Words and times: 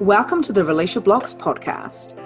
Welcome 0.00 0.42
to 0.42 0.52
the 0.52 0.62
Your 0.62 1.02
Blocks 1.02 1.32
podcast. 1.32 2.20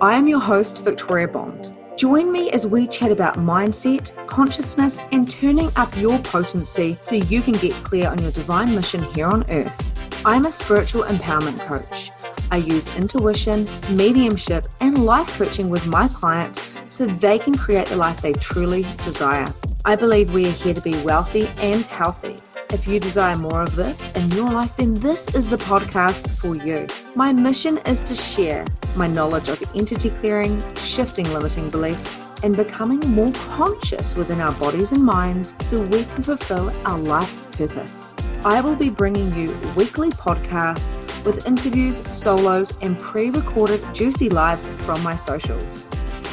I 0.00 0.14
am 0.14 0.28
your 0.28 0.38
host, 0.38 0.84
Victoria 0.84 1.26
Bond. 1.26 1.76
Join 1.96 2.30
me 2.30 2.52
as 2.52 2.68
we 2.68 2.86
chat 2.86 3.10
about 3.10 3.34
mindset, 3.34 4.14
consciousness, 4.28 5.00
and 5.10 5.28
turning 5.28 5.68
up 5.74 5.94
your 5.96 6.20
potency 6.20 6.96
so 7.00 7.16
you 7.16 7.42
can 7.42 7.54
get 7.54 7.72
clear 7.82 8.08
on 8.08 8.22
your 8.22 8.30
divine 8.30 8.72
mission 8.76 9.02
here 9.12 9.26
on 9.26 9.42
earth. 9.50 10.24
I'm 10.24 10.46
a 10.46 10.52
spiritual 10.52 11.02
empowerment 11.02 11.58
coach. 11.66 12.12
I 12.52 12.58
use 12.58 12.96
intuition, 12.96 13.66
mediumship, 13.90 14.66
and 14.80 15.04
life 15.04 15.36
coaching 15.36 15.68
with 15.68 15.84
my 15.88 16.06
clients 16.06 16.70
so 16.86 17.06
they 17.06 17.40
can 17.40 17.56
create 17.56 17.88
the 17.88 17.96
life 17.96 18.20
they 18.22 18.34
truly 18.34 18.86
desire. 19.02 19.52
I 19.84 19.96
believe 19.96 20.32
we 20.32 20.46
are 20.46 20.52
here 20.52 20.74
to 20.74 20.80
be 20.80 20.96
wealthy 21.02 21.48
and 21.58 21.84
healthy. 21.86 22.35
If 22.72 22.86
you 22.86 22.98
desire 22.98 23.36
more 23.36 23.62
of 23.62 23.76
this 23.76 24.10
in 24.16 24.28
your 24.32 24.50
life, 24.50 24.76
then 24.76 24.94
this 24.94 25.34
is 25.34 25.48
the 25.48 25.56
podcast 25.56 26.28
for 26.28 26.56
you. 26.56 26.86
My 27.14 27.32
mission 27.32 27.78
is 27.86 28.00
to 28.00 28.14
share 28.14 28.66
my 28.96 29.06
knowledge 29.06 29.48
of 29.48 29.62
entity 29.76 30.10
clearing, 30.10 30.62
shifting 30.76 31.32
limiting 31.32 31.70
beliefs, 31.70 32.08
and 32.42 32.56
becoming 32.56 33.00
more 33.08 33.32
conscious 33.32 34.16
within 34.16 34.40
our 34.40 34.52
bodies 34.52 34.92
and 34.92 35.02
minds 35.02 35.56
so 35.64 35.80
we 35.80 36.04
can 36.04 36.24
fulfill 36.24 36.72
our 36.84 36.98
life's 36.98 37.40
purpose. 37.56 38.16
I 38.44 38.60
will 38.60 38.76
be 38.76 38.90
bringing 38.90 39.32
you 39.34 39.56
weekly 39.76 40.10
podcasts 40.10 40.98
with 41.24 41.46
interviews, 41.46 41.98
solos, 42.12 42.76
and 42.82 43.00
pre 43.00 43.30
recorded 43.30 43.82
juicy 43.94 44.28
lives 44.28 44.68
from 44.68 45.02
my 45.02 45.16
socials. 45.16 45.84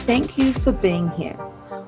Thank 0.06 0.38
you 0.38 0.52
for 0.52 0.72
being 0.72 1.10
here. 1.12 1.38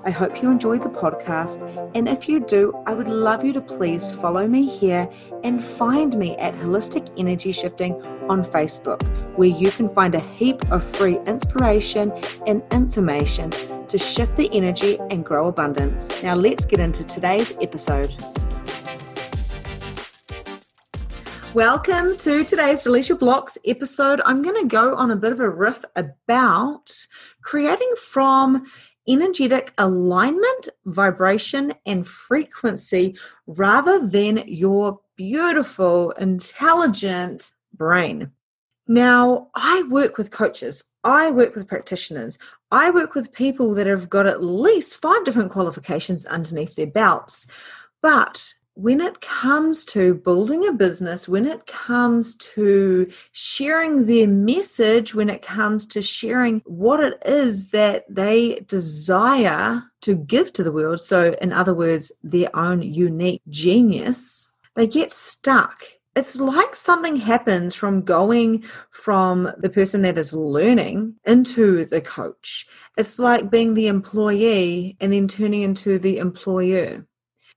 I 0.07 0.11
hope 0.11 0.43
you 0.43 0.51
enjoy 0.51 0.77
the 0.77 0.87
podcast. 0.87 1.65
And 1.95 2.07
if 2.07 2.29
you 2.29 2.39
do, 2.39 2.79
I 2.85 2.93
would 2.93 3.09
love 3.09 3.43
you 3.43 3.51
to 3.53 3.61
please 3.61 4.11
follow 4.11 4.47
me 4.47 4.63
here 4.63 5.09
and 5.43 5.65
find 5.65 6.15
me 6.15 6.37
at 6.37 6.53
Holistic 6.53 7.11
Energy 7.17 7.51
Shifting 7.51 7.99
on 8.29 8.43
Facebook, 8.43 9.01
where 9.35 9.49
you 9.49 9.71
can 9.71 9.89
find 9.89 10.13
a 10.13 10.19
heap 10.19 10.71
of 10.71 10.83
free 10.83 11.17
inspiration 11.25 12.11
and 12.45 12.61
information 12.71 13.49
to 13.87 13.97
shift 13.97 14.37
the 14.37 14.47
energy 14.53 14.99
and 15.09 15.25
grow 15.25 15.47
abundance. 15.47 16.21
Now, 16.21 16.35
let's 16.35 16.65
get 16.65 16.79
into 16.79 17.03
today's 17.03 17.57
episode. 17.59 18.15
Welcome 21.55 22.15
to 22.17 22.43
today's 22.43 22.85
Release 22.85 23.09
Your 23.09 23.17
Blocks 23.17 23.57
episode. 23.65 24.21
I'm 24.23 24.43
going 24.43 24.61
to 24.61 24.67
go 24.67 24.93
on 24.93 25.09
a 25.09 25.15
bit 25.15 25.31
of 25.31 25.39
a 25.39 25.49
riff 25.49 25.83
about 25.95 27.07
creating 27.41 27.93
from 27.97 28.65
energetic 29.07 29.73
alignment, 29.77 30.69
vibration, 30.85 31.73
and 31.85 32.07
frequency 32.07 33.17
rather 33.47 34.05
than 34.05 34.43
your 34.47 34.99
beautiful, 35.15 36.11
intelligent 36.11 37.53
brain. 37.73 38.31
Now, 38.87 39.49
I 39.55 39.83
work 39.89 40.17
with 40.17 40.31
coaches, 40.31 40.83
I 41.03 41.31
work 41.31 41.55
with 41.55 41.67
practitioners, 41.67 42.37
I 42.71 42.89
work 42.91 43.15
with 43.15 43.31
people 43.31 43.73
that 43.75 43.87
have 43.87 44.09
got 44.09 44.27
at 44.27 44.43
least 44.43 44.97
five 44.97 45.23
different 45.23 45.51
qualifications 45.51 46.25
underneath 46.25 46.75
their 46.75 46.87
belts. 46.87 47.47
But 48.01 48.53
when 48.75 48.99
it 48.99 49.21
comes 49.21 49.85
to 49.85 50.15
building 50.15 50.67
a 50.67 50.73
business, 50.73 51.29
when 51.29 51.45
it 51.45 51.65
comes 51.65 52.35
to 52.35 53.09
sharing 53.31 54.05
their 54.05 54.27
message, 54.27 55.15
when 55.15 55.29
it 55.29 55.41
comes 55.41 55.85
to 55.87 56.01
sharing 56.01 56.61
what 56.65 56.99
it 56.99 57.21
is 57.25 57.69
that 57.69 58.03
they 58.09 58.59
desire 58.67 59.81
to 60.01 60.15
give 60.15 60.51
to 60.53 60.63
the 60.63 60.73
world, 60.73 60.99
so 60.99 61.33
in 61.41 61.53
other 61.53 61.73
words, 61.73 62.11
their 62.21 62.53
own 62.53 62.81
unique 62.81 63.41
genius, 63.49 64.51
they 64.75 64.87
get 64.87 65.09
stuck. 65.09 65.85
It's 66.13 66.39
like 66.39 66.75
something 66.75 67.15
happens 67.15 67.75
from 67.75 68.01
going 68.01 68.63
from 68.91 69.51
the 69.57 69.69
person 69.69 70.01
that 70.03 70.17
is 70.17 70.33
learning 70.33 71.15
into 71.25 71.85
the 71.85 72.01
coach. 72.01 72.67
It's 72.97 73.19
like 73.19 73.49
being 73.49 73.73
the 73.73 73.87
employee 73.87 74.95
and 74.99 75.11
then 75.11 75.27
turning 75.27 75.61
into 75.61 75.97
the 75.97 76.17
employer 76.17 77.05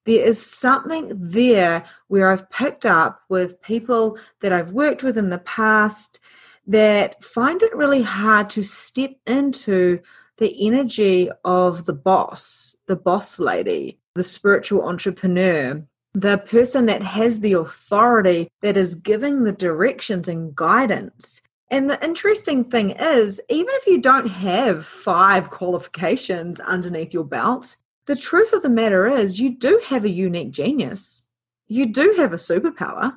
there 0.08 0.24
is 0.24 0.44
something 0.44 1.12
there 1.12 1.84
where 2.06 2.30
I've 2.30 2.48
picked 2.48 2.86
up 2.86 3.20
with 3.28 3.60
people 3.60 4.18
that 4.40 4.54
I've 4.54 4.72
worked 4.72 5.02
with 5.02 5.18
in 5.18 5.28
the 5.28 5.38
past 5.40 6.18
that 6.66 7.22
find 7.22 7.62
it 7.62 7.76
really 7.76 8.00
hard 8.00 8.48
to 8.50 8.62
step 8.62 9.10
into 9.26 10.00
the 10.38 10.66
energy 10.66 11.28
of 11.44 11.84
the 11.84 11.92
boss, 11.92 12.74
the 12.86 12.96
boss 12.96 13.38
lady, 13.38 13.98
the 14.14 14.22
spiritual 14.22 14.88
entrepreneur, 14.88 15.84
the 16.14 16.38
person 16.38 16.86
that 16.86 17.02
has 17.02 17.40
the 17.40 17.52
authority 17.52 18.48
that 18.62 18.78
is 18.78 18.94
giving 18.94 19.44
the 19.44 19.52
directions 19.52 20.26
and 20.26 20.56
guidance. 20.56 21.42
And 21.70 21.90
the 21.90 22.02
interesting 22.02 22.64
thing 22.64 22.92
is, 22.98 23.42
even 23.50 23.74
if 23.74 23.86
you 23.86 24.00
don't 24.00 24.28
have 24.28 24.86
five 24.86 25.50
qualifications 25.50 26.60
underneath 26.60 27.12
your 27.12 27.24
belt, 27.24 27.76
the 28.08 28.16
truth 28.16 28.54
of 28.54 28.62
the 28.62 28.70
matter 28.70 29.06
is, 29.06 29.38
you 29.38 29.54
do 29.54 29.82
have 29.86 30.02
a 30.02 30.10
unique 30.10 30.50
genius. 30.50 31.28
You 31.66 31.84
do 31.84 32.14
have 32.16 32.32
a 32.32 32.36
superpower. 32.36 33.12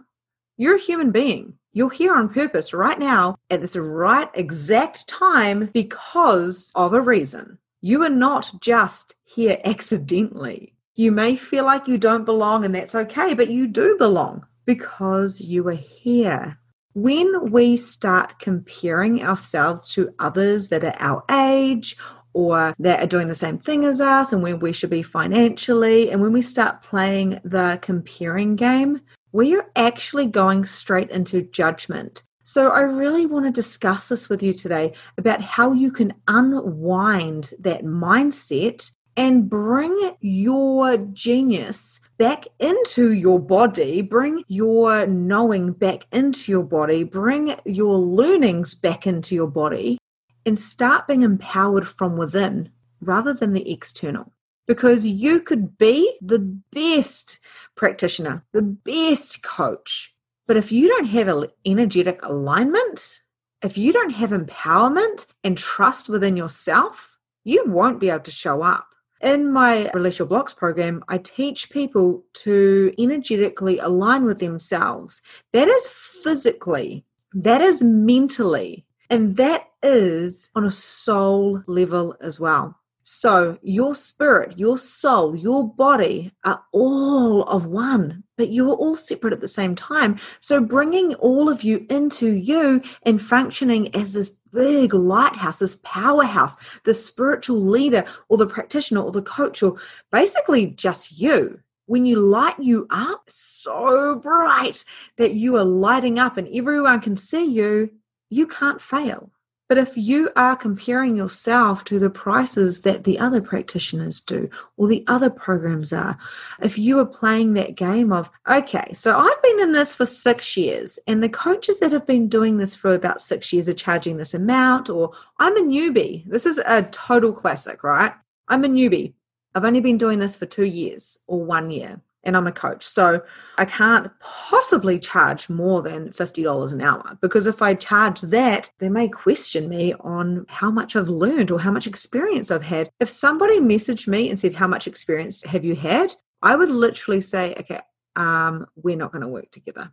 You're 0.57 0.75
a 0.75 0.79
human 0.79 1.12
being. 1.12 1.53
You're 1.72 1.90
here 1.90 2.13
on 2.13 2.28
purpose 2.28 2.74
right 2.74 3.00
now 3.00 3.38
at 3.50 3.62
this 3.62 3.78
right 3.78 4.29
exact 4.34 5.07
time 5.07 5.69
because 5.74 6.74
of 6.75 6.91
a 6.94 7.00
reason. 7.00 7.57
You 7.79 8.03
are 8.03 8.09
not 8.09 8.52
just 8.59 9.16
here 9.24 9.59
accidentally. 9.63 10.75
You 10.96 11.13
may 11.13 11.38
feel 11.38 11.63
like 11.63 11.88
you 11.88 11.97
don't 11.97 12.25
belong, 12.25 12.66
and 12.66 12.75
that's 12.75 12.94
okay, 12.94 13.34
but 13.34 13.50
you 13.50 13.68
do 13.68 13.96
belong 13.97 14.46
because 14.66 15.40
you 15.40 15.66
are 15.69 15.72
here. 15.72 16.58
When 16.94 17.50
we 17.50 17.78
start 17.78 18.40
comparing 18.40 19.23
ourselves 19.23 19.94
to 19.94 20.13
others 20.19 20.68
that 20.68 20.84
are 20.84 20.97
our 21.00 21.23
age 21.31 21.96
or 22.33 22.73
that 22.79 23.03
are 23.03 23.07
doing 23.07 23.27
the 23.27 23.35
same 23.35 23.57
thing 23.57 23.83
as 23.85 24.01
us 24.01 24.33
and 24.33 24.41
where 24.43 24.55
we 24.55 24.73
should 24.73 24.89
be 24.89 25.03
financially. 25.03 26.11
And 26.11 26.21
when 26.21 26.33
we 26.33 26.41
start 26.41 26.83
playing 26.83 27.39
the 27.43 27.79
comparing 27.81 28.55
game, 28.55 29.01
we 29.31 29.55
are 29.55 29.69
actually 29.75 30.27
going 30.27 30.65
straight 30.65 31.09
into 31.09 31.41
judgment. 31.41 32.23
So, 32.43 32.69
I 32.69 32.81
really 32.81 33.25
want 33.27 33.45
to 33.45 33.51
discuss 33.51 34.09
this 34.09 34.27
with 34.27 34.41
you 34.41 34.53
today 34.53 34.93
about 35.17 35.41
how 35.41 35.73
you 35.73 35.91
can 35.91 36.13
unwind 36.27 37.53
that 37.59 37.83
mindset 37.83 38.91
and 39.15 39.49
bring 39.49 40.15
your 40.21 40.97
genius 40.97 41.99
back 42.17 42.45
into 42.59 43.11
your 43.11 43.39
body, 43.39 44.01
bring 44.01 44.43
your 44.47 45.05
knowing 45.05 45.73
back 45.73 46.07
into 46.11 46.51
your 46.51 46.63
body, 46.63 47.03
bring 47.03 47.55
your 47.65 47.97
learnings 47.97 48.73
back 48.73 49.05
into 49.05 49.35
your 49.35 49.47
body, 49.47 49.97
and 50.46 50.57
start 50.57 51.07
being 51.07 51.24
empowered 51.24 51.88
from 51.88 52.18
within 52.18 52.72
rather 53.00 53.34
than 53.34 53.53
the 53.53 53.72
external. 53.72 54.34
Because 54.68 55.06
you 55.06 55.41
could 55.41 55.78
be 55.78 56.18
the 56.22 56.40
best 56.72 57.40
practitioner, 57.75 58.46
the 58.53 58.62
best 58.62 59.44
coach, 59.44 60.16
but 60.47 60.57
if 60.57 60.72
you 60.72 60.88
don't 60.90 61.06
have 61.06 61.28
an 61.28 61.47
energetic 61.66 62.25
alignment, 62.25 63.22
if 63.62 63.78
you 63.78 63.94
don't 63.94 64.09
have 64.09 64.31
empowerment 64.31 65.25
and 65.44 65.57
trust 65.57 66.09
within 66.09 66.35
yourself, 66.35 67.18
you 67.44 67.63
won't 67.66 68.00
be 68.00 68.09
able 68.09 68.23
to 68.23 68.31
show 68.31 68.62
up. 68.62 68.88
In 69.22 69.52
my 69.52 69.90
Release 69.94 70.19
Your 70.19 70.28
Blocks 70.28 70.53
program, 70.53 71.03
I 71.08 71.19
teach 71.19 71.69
people 71.69 72.23
to 72.44 72.94
energetically 72.97 73.78
align 73.78 74.25
with 74.25 74.40
themselves. 74.40 75.22
That 75.53 75.68
is 75.68 75.90
physically, 75.90 77.06
that 77.34 77.62
is 77.62 77.84
mentally, 77.84 78.85
and 79.11 79.35
that 79.35 79.67
is 79.83 80.49
on 80.55 80.63
a 80.63 80.72
soul 80.72 81.61
level 81.67 82.16
as 82.22 82.39
well. 82.39 82.79
So, 83.03 83.57
your 83.61 83.94
spirit, 83.94 84.57
your 84.57 84.77
soul, 84.77 85.35
your 85.35 85.67
body 85.67 86.31
are 86.45 86.63
all 86.72 87.44
of 87.44 87.66
one, 87.66 88.23
but 88.38 88.49
you 88.49 88.72
are 88.72 88.75
all 88.75 88.95
separate 88.95 89.33
at 89.33 89.41
the 89.41 89.49
same 89.49 89.75
time. 89.75 90.17
So, 90.39 90.61
bringing 90.61 91.16
all 91.16 91.49
of 91.49 91.61
you 91.61 91.85
into 91.90 92.31
you 92.31 92.81
and 93.03 93.22
functioning 93.22 93.93
as 93.93 94.13
this 94.13 94.29
big 94.29 94.93
lighthouse, 94.93 95.59
this 95.59 95.81
powerhouse, 95.84 96.79
the 96.85 96.93
spiritual 96.93 97.59
leader 97.59 98.05
or 98.29 98.37
the 98.37 98.47
practitioner 98.47 99.02
or 99.02 99.11
the 99.11 99.22
coach, 99.22 99.61
or 99.61 99.75
basically 100.11 100.67
just 100.67 101.19
you. 101.19 101.59
When 101.87 102.05
you 102.05 102.17
light 102.17 102.59
you 102.59 102.87
up 102.90 103.23
so 103.28 104.16
bright 104.16 104.85
that 105.17 105.34
you 105.34 105.58
are 105.58 105.66
lighting 105.66 106.17
up 106.17 106.37
and 106.37 106.47
everyone 106.47 107.02
can 107.02 107.17
see 107.17 107.43
you, 107.43 107.91
you 108.31 108.47
can't 108.47 108.81
fail. 108.81 109.29
But 109.69 109.78
if 109.78 109.95
you 109.95 110.29
are 110.35 110.57
comparing 110.57 111.16
yourself 111.16 111.85
to 111.85 111.97
the 111.97 112.09
prices 112.09 112.81
that 112.81 113.05
the 113.05 113.17
other 113.17 113.39
practitioners 113.39 114.19
do 114.19 114.49
or 114.75 114.89
the 114.89 115.05
other 115.07 115.29
programs 115.29 115.93
are, 115.93 116.17
if 116.61 116.78
you 116.78 116.99
are 116.99 117.05
playing 117.05 117.53
that 117.53 117.75
game 117.75 118.11
of, 118.11 118.29
okay, 118.49 118.91
so 118.91 119.17
I've 119.17 119.41
been 119.41 119.61
in 119.61 119.72
this 119.72 119.95
for 119.95 120.05
six 120.05 120.57
years 120.57 120.99
and 121.07 121.23
the 121.23 121.29
coaches 121.29 121.79
that 121.79 121.93
have 121.93 122.05
been 122.05 122.28
doing 122.28 122.57
this 122.57 122.75
for 122.75 122.93
about 122.93 123.22
six 123.22 123.53
years 123.53 123.69
are 123.69 123.73
charging 123.73 124.17
this 124.17 124.34
amount, 124.34 124.89
or 124.89 125.13
I'm 125.37 125.55
a 125.55 125.61
newbie. 125.61 126.25
This 126.25 126.45
is 126.45 126.57
a 126.57 126.84
total 126.91 127.31
classic, 127.31 127.81
right? 127.81 128.11
I'm 128.49 128.66
a 128.66 128.67
newbie. 128.67 129.13
I've 129.55 129.63
only 129.63 129.79
been 129.79 129.97
doing 129.97 130.19
this 130.19 130.35
for 130.35 130.45
two 130.45 130.66
years 130.66 131.19
or 131.27 131.45
one 131.45 131.69
year. 131.69 132.01
And 132.23 132.38
I'm 132.38 132.47
a 132.47 132.52
coach. 132.52 132.84
So 132.84 133.22
I 133.58 133.66
can't 133.66 134.12
possibly 134.20 135.00
charge 135.00 135.50
more 135.50 135.82
than 135.82 136.09
$50 136.09 136.73
an 136.73 136.82
hour 136.82 137.18
because 137.22 137.47
if 137.47 137.62
I 137.62 137.73
charge 137.73 138.22
that, 138.22 138.70
they 138.79 138.90
may 138.90 139.08
question 139.08 139.68
me 139.70 139.94
on 140.00 140.46
how 140.50 140.72
much 140.72 140.96
I've 140.96 141.09
learned 141.09 141.52
or 141.52 141.59
how 141.59 141.72
much 141.72 141.88
experience 141.88 142.52
I've 142.52 142.64
had. 142.64 142.91
If 143.00 143.09
somebody 143.09 143.59
messaged 143.59 144.08
me 144.08 144.29
and 144.29 144.40
said, 144.40 144.53
How 144.53 144.68
much 144.68 144.88
experience 144.88 145.44
have 145.44 145.66
you 145.66 145.76
had? 145.76 146.14
I 146.41 146.56
would 146.56 146.70
literally 146.70 147.22
say, 147.22 147.56
Okay, 147.59 147.79
um, 148.16 148.68
we're 148.76 148.97
not 148.97 149.12
going 149.12 149.23
to 149.23 149.28
work 149.28 149.52
together. 149.52 149.91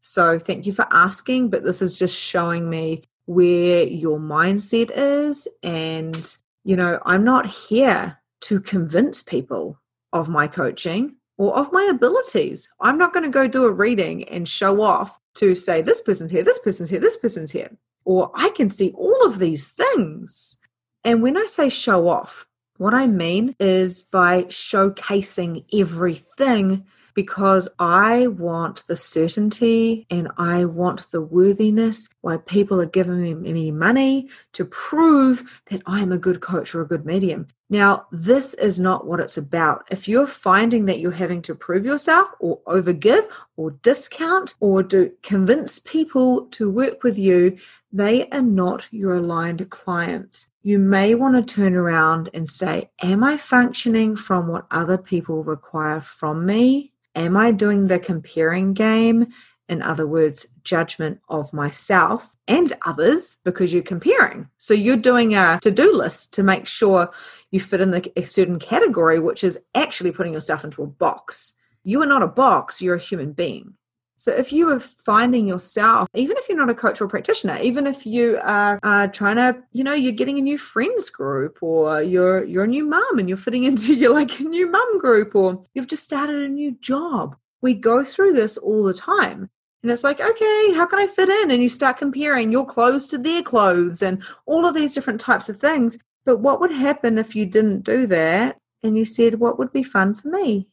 So 0.00 0.38
thank 0.38 0.66
you 0.66 0.72
for 0.72 0.86
asking, 0.90 1.50
but 1.50 1.62
this 1.64 1.80
is 1.80 1.98
just 1.98 2.20
showing 2.20 2.68
me 2.68 3.04
where 3.26 3.84
your 3.84 4.18
mindset 4.18 4.90
is. 4.92 5.46
And, 5.62 6.36
you 6.64 6.76
know, 6.76 6.98
I'm 7.06 7.24
not 7.24 7.46
here 7.46 8.18
to 8.42 8.60
convince 8.60 9.22
people 9.22 9.80
of 10.12 10.28
my 10.28 10.48
coaching 10.48 11.16
or 11.38 11.56
of 11.56 11.72
my 11.72 11.84
abilities. 11.90 12.68
I'm 12.80 12.98
not 12.98 13.12
going 13.12 13.24
to 13.24 13.30
go 13.30 13.48
do 13.48 13.64
a 13.64 13.72
reading 13.72 14.24
and 14.24 14.48
show 14.48 14.82
off 14.82 15.18
to 15.36 15.54
say, 15.54 15.82
this 15.82 16.00
person's 16.00 16.30
here, 16.30 16.42
this 16.42 16.58
person's 16.58 16.90
here, 16.90 17.00
this 17.00 17.16
person's 17.16 17.50
here. 17.50 17.70
Or 18.04 18.30
I 18.34 18.50
can 18.50 18.68
see 18.68 18.92
all 18.96 19.24
of 19.24 19.38
these 19.38 19.70
things. 19.70 20.58
And 21.04 21.22
when 21.22 21.36
I 21.36 21.46
say 21.46 21.68
show 21.68 22.08
off, 22.08 22.46
what 22.78 22.94
I 22.94 23.06
mean 23.06 23.54
is 23.60 24.02
by 24.02 24.44
showcasing 24.44 25.64
everything 25.72 26.84
because 27.14 27.68
I 27.78 28.26
want 28.26 28.86
the 28.86 28.96
certainty 28.96 30.06
and 30.10 30.28
I 30.38 30.64
want 30.64 31.10
the 31.10 31.20
worthiness 31.20 32.08
why 32.22 32.38
people 32.38 32.80
are 32.80 32.86
giving 32.86 33.42
me 33.42 33.70
money 33.70 34.28
to 34.54 34.64
prove 34.64 35.62
that 35.66 35.82
I'm 35.86 36.12
a 36.12 36.18
good 36.18 36.40
coach 36.40 36.74
or 36.74 36.80
a 36.80 36.88
good 36.88 37.04
medium. 37.04 37.48
Now, 37.72 38.06
this 38.12 38.52
is 38.52 38.78
not 38.78 39.06
what 39.06 39.18
it's 39.18 39.38
about. 39.38 39.86
If 39.90 40.06
you're 40.06 40.26
finding 40.26 40.84
that 40.84 41.00
you're 41.00 41.10
having 41.10 41.40
to 41.40 41.54
prove 41.54 41.86
yourself 41.86 42.28
or 42.38 42.60
overgive 42.66 43.26
or 43.56 43.70
discount 43.70 44.52
or 44.60 44.82
to 44.82 45.10
convince 45.22 45.78
people 45.78 46.48
to 46.48 46.70
work 46.70 47.02
with 47.02 47.16
you, 47.16 47.56
they 47.90 48.28
are 48.28 48.42
not 48.42 48.86
your 48.90 49.16
aligned 49.16 49.70
clients. 49.70 50.50
You 50.62 50.78
may 50.78 51.14
want 51.14 51.34
to 51.34 51.54
turn 51.54 51.74
around 51.74 52.28
and 52.34 52.46
say, 52.46 52.90
Am 53.02 53.24
I 53.24 53.38
functioning 53.38 54.16
from 54.16 54.48
what 54.48 54.66
other 54.70 54.98
people 54.98 55.42
require 55.42 56.02
from 56.02 56.44
me? 56.44 56.92
Am 57.14 57.38
I 57.38 57.52
doing 57.52 57.86
the 57.86 57.98
comparing 57.98 58.74
game? 58.74 59.28
In 59.72 59.82
other 59.82 60.06
words, 60.06 60.46
judgment 60.62 61.20
of 61.28 61.52
myself 61.52 62.36
and 62.46 62.72
others 62.84 63.38
because 63.42 63.72
you're 63.72 63.82
comparing. 63.82 64.48
So 64.58 64.74
you're 64.74 64.96
doing 64.96 65.34
a 65.34 65.58
to 65.62 65.70
do 65.70 65.96
list 65.96 66.34
to 66.34 66.42
make 66.42 66.66
sure 66.66 67.10
you 67.50 67.58
fit 67.58 67.80
in 67.80 67.90
the, 67.90 68.12
a 68.16 68.24
certain 68.24 68.58
category, 68.58 69.18
which 69.18 69.42
is 69.42 69.58
actually 69.74 70.12
putting 70.12 70.34
yourself 70.34 70.62
into 70.62 70.82
a 70.82 70.86
box. 70.86 71.54
You 71.84 72.02
are 72.02 72.06
not 72.06 72.22
a 72.22 72.28
box, 72.28 72.82
you're 72.82 72.96
a 72.96 73.00
human 73.00 73.32
being. 73.32 73.74
So 74.18 74.30
if 74.30 74.52
you 74.52 74.68
are 74.70 74.78
finding 74.78 75.48
yourself, 75.48 76.08
even 76.14 76.36
if 76.36 76.48
you're 76.48 76.58
not 76.58 76.70
a 76.70 76.76
coach 76.76 77.00
or 77.00 77.08
practitioner, 77.08 77.58
even 77.60 77.88
if 77.88 78.06
you 78.06 78.38
are 78.40 78.78
uh, 78.84 79.08
trying 79.08 79.34
to, 79.34 79.60
you 79.72 79.82
know, 79.82 79.94
you're 79.94 80.12
getting 80.12 80.38
a 80.38 80.42
new 80.42 80.58
friends 80.58 81.10
group, 81.10 81.58
or 81.60 82.00
you're 82.02 82.44
you're 82.44 82.62
a 82.62 82.68
new 82.68 82.84
mum 82.84 83.18
and 83.18 83.28
you're 83.28 83.36
fitting 83.36 83.64
into 83.70 83.94
your 83.94 84.12
like 84.12 84.38
a 84.38 84.44
new 84.44 84.70
mum 84.70 84.98
group, 84.98 85.34
or 85.34 85.64
you've 85.74 85.88
just 85.88 86.04
started 86.04 86.36
a 86.36 86.48
new 86.48 86.70
job. 86.80 87.34
We 87.62 87.74
go 87.74 88.04
through 88.04 88.34
this 88.34 88.56
all 88.56 88.84
the 88.84 88.94
time. 88.94 89.50
And 89.82 89.90
it's 89.90 90.04
like, 90.04 90.20
okay, 90.20 90.72
how 90.74 90.86
can 90.86 91.00
I 91.00 91.06
fit 91.06 91.28
in? 91.28 91.50
And 91.50 91.62
you 91.62 91.68
start 91.68 91.96
comparing 91.96 92.52
your 92.52 92.64
clothes 92.64 93.08
to 93.08 93.18
their 93.18 93.42
clothes 93.42 94.00
and 94.02 94.22
all 94.46 94.64
of 94.64 94.74
these 94.74 94.94
different 94.94 95.20
types 95.20 95.48
of 95.48 95.58
things. 95.58 95.98
But 96.24 96.38
what 96.38 96.60
would 96.60 96.70
happen 96.70 97.18
if 97.18 97.34
you 97.34 97.46
didn't 97.46 97.82
do 97.82 98.06
that 98.06 98.58
and 98.82 98.96
you 98.96 99.04
said, 99.04 99.40
what 99.40 99.58
would 99.58 99.72
be 99.72 99.82
fun 99.82 100.14
for 100.14 100.28
me? 100.28 100.68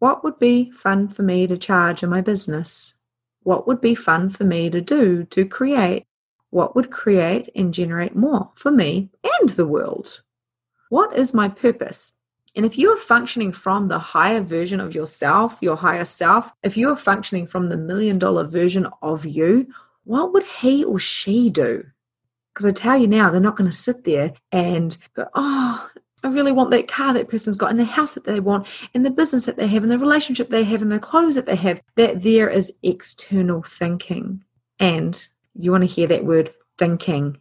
What 0.00 0.24
would 0.24 0.40
be 0.40 0.72
fun 0.72 1.06
for 1.06 1.22
me 1.22 1.46
to 1.46 1.56
charge 1.56 2.02
in 2.02 2.10
my 2.10 2.20
business? 2.20 2.94
What 3.44 3.68
would 3.68 3.80
be 3.80 3.94
fun 3.94 4.30
for 4.30 4.42
me 4.42 4.70
to 4.70 4.80
do, 4.80 5.22
to 5.24 5.44
create? 5.44 6.04
What 6.50 6.74
would 6.74 6.90
create 6.90 7.48
and 7.54 7.72
generate 7.72 8.16
more 8.16 8.50
for 8.56 8.72
me 8.72 9.10
and 9.40 9.50
the 9.50 9.66
world? 9.66 10.22
What 10.88 11.16
is 11.16 11.32
my 11.32 11.48
purpose? 11.48 12.14
And 12.54 12.66
if 12.66 12.76
you 12.76 12.92
are 12.92 12.96
functioning 12.96 13.52
from 13.52 13.88
the 13.88 13.98
higher 13.98 14.40
version 14.40 14.78
of 14.78 14.94
yourself, 14.94 15.58
your 15.62 15.76
higher 15.76 16.04
self, 16.04 16.52
if 16.62 16.76
you 16.76 16.90
are 16.90 16.96
functioning 16.96 17.46
from 17.46 17.68
the 17.68 17.76
million 17.76 18.18
dollar 18.18 18.44
version 18.44 18.86
of 19.00 19.24
you, 19.24 19.68
what 20.04 20.32
would 20.32 20.44
he 20.44 20.84
or 20.84 20.98
she 20.98 21.48
do? 21.48 21.84
Because 22.52 22.66
I 22.66 22.72
tell 22.72 22.98
you 22.98 23.06
now, 23.06 23.30
they're 23.30 23.40
not 23.40 23.56
going 23.56 23.70
to 23.70 23.76
sit 23.76 24.04
there 24.04 24.32
and 24.50 24.96
go, 25.14 25.26
oh, 25.34 25.88
I 26.24 26.28
really 26.28 26.52
want 26.52 26.70
that 26.70 26.88
car 26.88 27.14
that 27.14 27.28
person's 27.28 27.56
got 27.56 27.70
and 27.70 27.80
the 27.80 27.84
house 27.84 28.14
that 28.14 28.24
they 28.24 28.38
want 28.38 28.68
and 28.94 29.04
the 29.04 29.10
business 29.10 29.46
that 29.46 29.56
they 29.56 29.66
have 29.66 29.82
and 29.82 29.90
the 29.90 29.98
relationship 29.98 30.50
they 30.50 30.64
have 30.64 30.82
and 30.82 30.92
the 30.92 31.00
clothes 31.00 31.34
that 31.34 31.46
they 31.46 31.56
have. 31.56 31.80
That 31.96 32.22
there 32.22 32.48
is 32.48 32.76
external 32.82 33.62
thinking. 33.62 34.44
And 34.78 35.26
you 35.54 35.72
want 35.72 35.82
to 35.82 35.88
hear 35.88 36.06
that 36.08 36.24
word 36.24 36.52
thinking. 36.78 37.38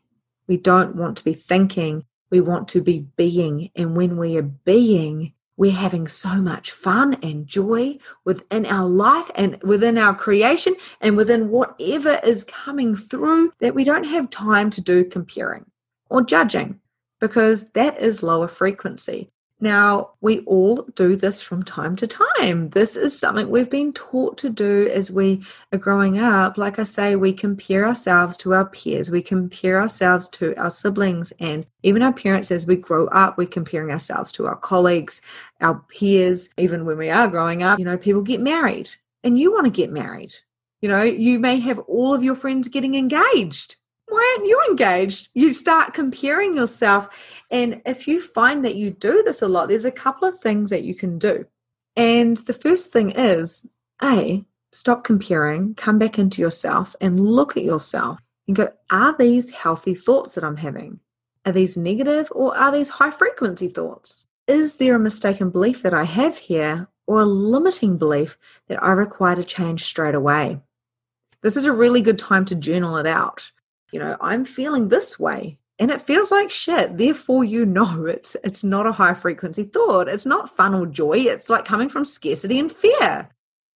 We 0.48 0.58
don't 0.58 0.96
want 0.96 1.18
to 1.18 1.24
be 1.24 1.34
thinking, 1.34 2.06
we 2.32 2.42
want 2.42 2.68
to 2.70 2.82
be 2.82 3.06
being. 3.18 3.70
And 3.76 3.96
when 3.96 4.18
we 4.18 4.38
are 4.38 4.42
being, 4.42 5.34
we're 5.58 5.72
having 5.72 6.08
so 6.08 6.42
much 6.42 6.72
fun 6.72 7.16
and 7.22 7.46
joy 7.46 7.98
within 8.26 8.66
our 8.66 8.88
life 8.88 9.30
and 9.36 9.62
within 9.62 9.98
our 9.98 10.16
creation 10.16 10.74
and 11.02 11.16
within 11.16 11.50
whatever 11.50 12.20
is 12.24 12.44
coming 12.46 12.96
through 12.96 13.54
that 13.60 13.76
we 13.76 13.84
don't 13.84 14.06
have 14.06 14.30
time 14.32 14.72
to 14.72 14.82
do 14.82 15.04
comparing 15.06 15.66
or 16.10 16.24
judging 16.24 16.80
because 17.20 17.70
that 17.72 18.02
is 18.02 18.24
lower 18.24 18.48
frequency. 18.48 19.30
Now, 19.64 20.14
we 20.22 20.40
all 20.40 20.88
do 20.96 21.16
this 21.16 21.40
from 21.40 21.62
time 21.62 21.96
to 21.98 22.08
time. 22.08 22.72
This 22.72 22.96
is 22.96 23.18
something 23.18 23.48
we've 23.48 23.70
been 23.70 23.94
taught 23.94 24.40
to 24.40 24.50
do 24.50 24.90
as 24.92 25.12
we 25.12 25.44
are 25.72 25.78
growing 25.78 26.18
up. 26.18 26.58
Like 26.58 26.80
I 26.80 26.84
say, 26.84 27.16
we 27.16 27.32
compare 27.32 27.88
ourselves 27.88 28.38
to 28.38 28.56
our 28.56 28.66
peers, 28.66 29.12
we 29.12 29.22
compare 29.22 29.80
ourselves 29.80 30.28
to 30.30 30.56
our 30.60 30.72
siblings, 30.72 31.32
and 31.40 31.68
even 31.84 32.02
our 32.02 32.12
parents 32.12 32.50
as 32.50 32.66
we 32.66 32.76
grow 32.76 33.06
up, 33.10 33.38
we're 33.38 33.46
comparing 33.46 33.92
ourselves 33.92 34.32
to 34.34 34.48
our 34.48 34.56
colleagues, 34.56 35.22
our 35.62 35.76
peers. 35.90 36.50
Even 36.58 36.84
when 36.84 36.98
we 36.98 37.12
are 37.12 37.28
growing 37.28 37.62
up, 37.62 37.78
you 37.78 37.86
know, 37.86 38.00
people 38.00 38.24
get 38.24 38.42
married 38.42 38.90
and 39.24 39.38
you 39.38 39.52
want 39.52 39.66
to 39.66 39.72
get 39.72 39.92
married. 39.92 40.34
You 40.82 40.90
know, 40.90 41.04
you 41.04 41.40
may 41.40 41.60
have 41.60 41.78
all 41.80 42.16
of 42.16 42.24
your 42.24 42.36
friends 42.36 42.68
getting 42.68 42.96
engaged 42.96 43.76
why 44.12 44.36
aren't 44.36 44.50
you 44.50 44.62
engaged? 44.70 45.30
You 45.34 45.54
start 45.54 45.94
comparing 45.94 46.56
yourself. 46.56 47.08
And 47.50 47.82
if 47.86 48.08
you 48.08 48.20
find 48.20 48.66
that 48.66 48.76
you 48.76 48.92
do 48.92 49.24
this 49.24 49.42
a 49.42 49.48
lot, 49.48 49.70
there's 49.70 49.86
a 49.86 49.92
couple 49.92 50.28
of 50.28 50.40
things 50.40 50.70
that 50.70 50.84
you 50.84 50.94
can 50.94 51.18
do. 51.18 51.46
And 51.96 52.36
the 52.38 52.54
first 52.54 52.92
thing 52.92 53.12
is 53.12 53.74
A, 54.04 54.44
stop 54.74 55.06
comparing, 55.06 55.76
come 55.76 55.98
back 55.98 56.20
into 56.20 56.42
yourself 56.42 56.94
and 57.00 57.26
look 57.26 57.56
at 57.56 57.64
yourself 57.64 58.20
and 58.48 58.56
go, 58.56 58.70
are 58.92 59.16
these 59.18 59.52
healthy 59.52 59.96
thoughts 59.96 60.36
that 60.36 60.44
I'm 60.44 60.58
having? 60.58 61.00
Are 61.46 61.54
these 61.54 61.78
negative 61.78 62.32
or 62.36 62.56
are 62.58 62.72
these 62.72 62.90
high 62.90 63.12
frequency 63.12 63.70
thoughts? 63.70 64.28
Is 64.46 64.76
there 64.76 64.96
a 64.96 65.00
mistaken 65.00 65.52
belief 65.52 65.84
that 65.84 65.94
I 65.94 66.04
have 66.04 66.38
here 66.38 66.90
or 67.08 67.22
a 67.22 67.26
limiting 67.26 67.98
belief 67.98 68.38
that 68.68 68.84
I 68.84 68.92
require 68.92 69.38
to 69.38 69.44
change 69.46 69.86
straight 69.86 70.16
away? 70.16 70.60
This 71.42 71.56
is 71.56 71.66
a 71.66 71.72
really 71.72 72.02
good 72.02 72.20
time 72.20 72.44
to 72.46 72.56
journal 72.56 72.98
it 72.98 73.08
out 73.08 73.52
you 73.92 74.00
know, 74.00 74.18
I'm 74.22 74.46
feeling 74.46 74.88
this 74.88 75.20
way 75.20 75.58
and 75.82 75.90
it 75.90 76.02
feels 76.02 76.30
like 76.30 76.52
shit. 76.52 76.98
Therefore, 76.98 77.44
you 77.44 77.66
know 77.66 78.06
it's 78.06 78.38
it's 78.44 78.64
not 78.64 78.86
a 78.86 78.92
high 78.92 79.16
frequency 79.16 79.64
thought. 79.64 80.08
It's 80.08 80.28
not 80.28 80.56
fun 80.56 80.76
or 80.76 80.86
joy. 80.86 81.18
It's 81.18 81.50
like 81.50 81.66
coming 81.66 81.90
from 81.90 82.06
scarcity 82.06 82.60
and 82.60 82.72
fear. 82.72 83.30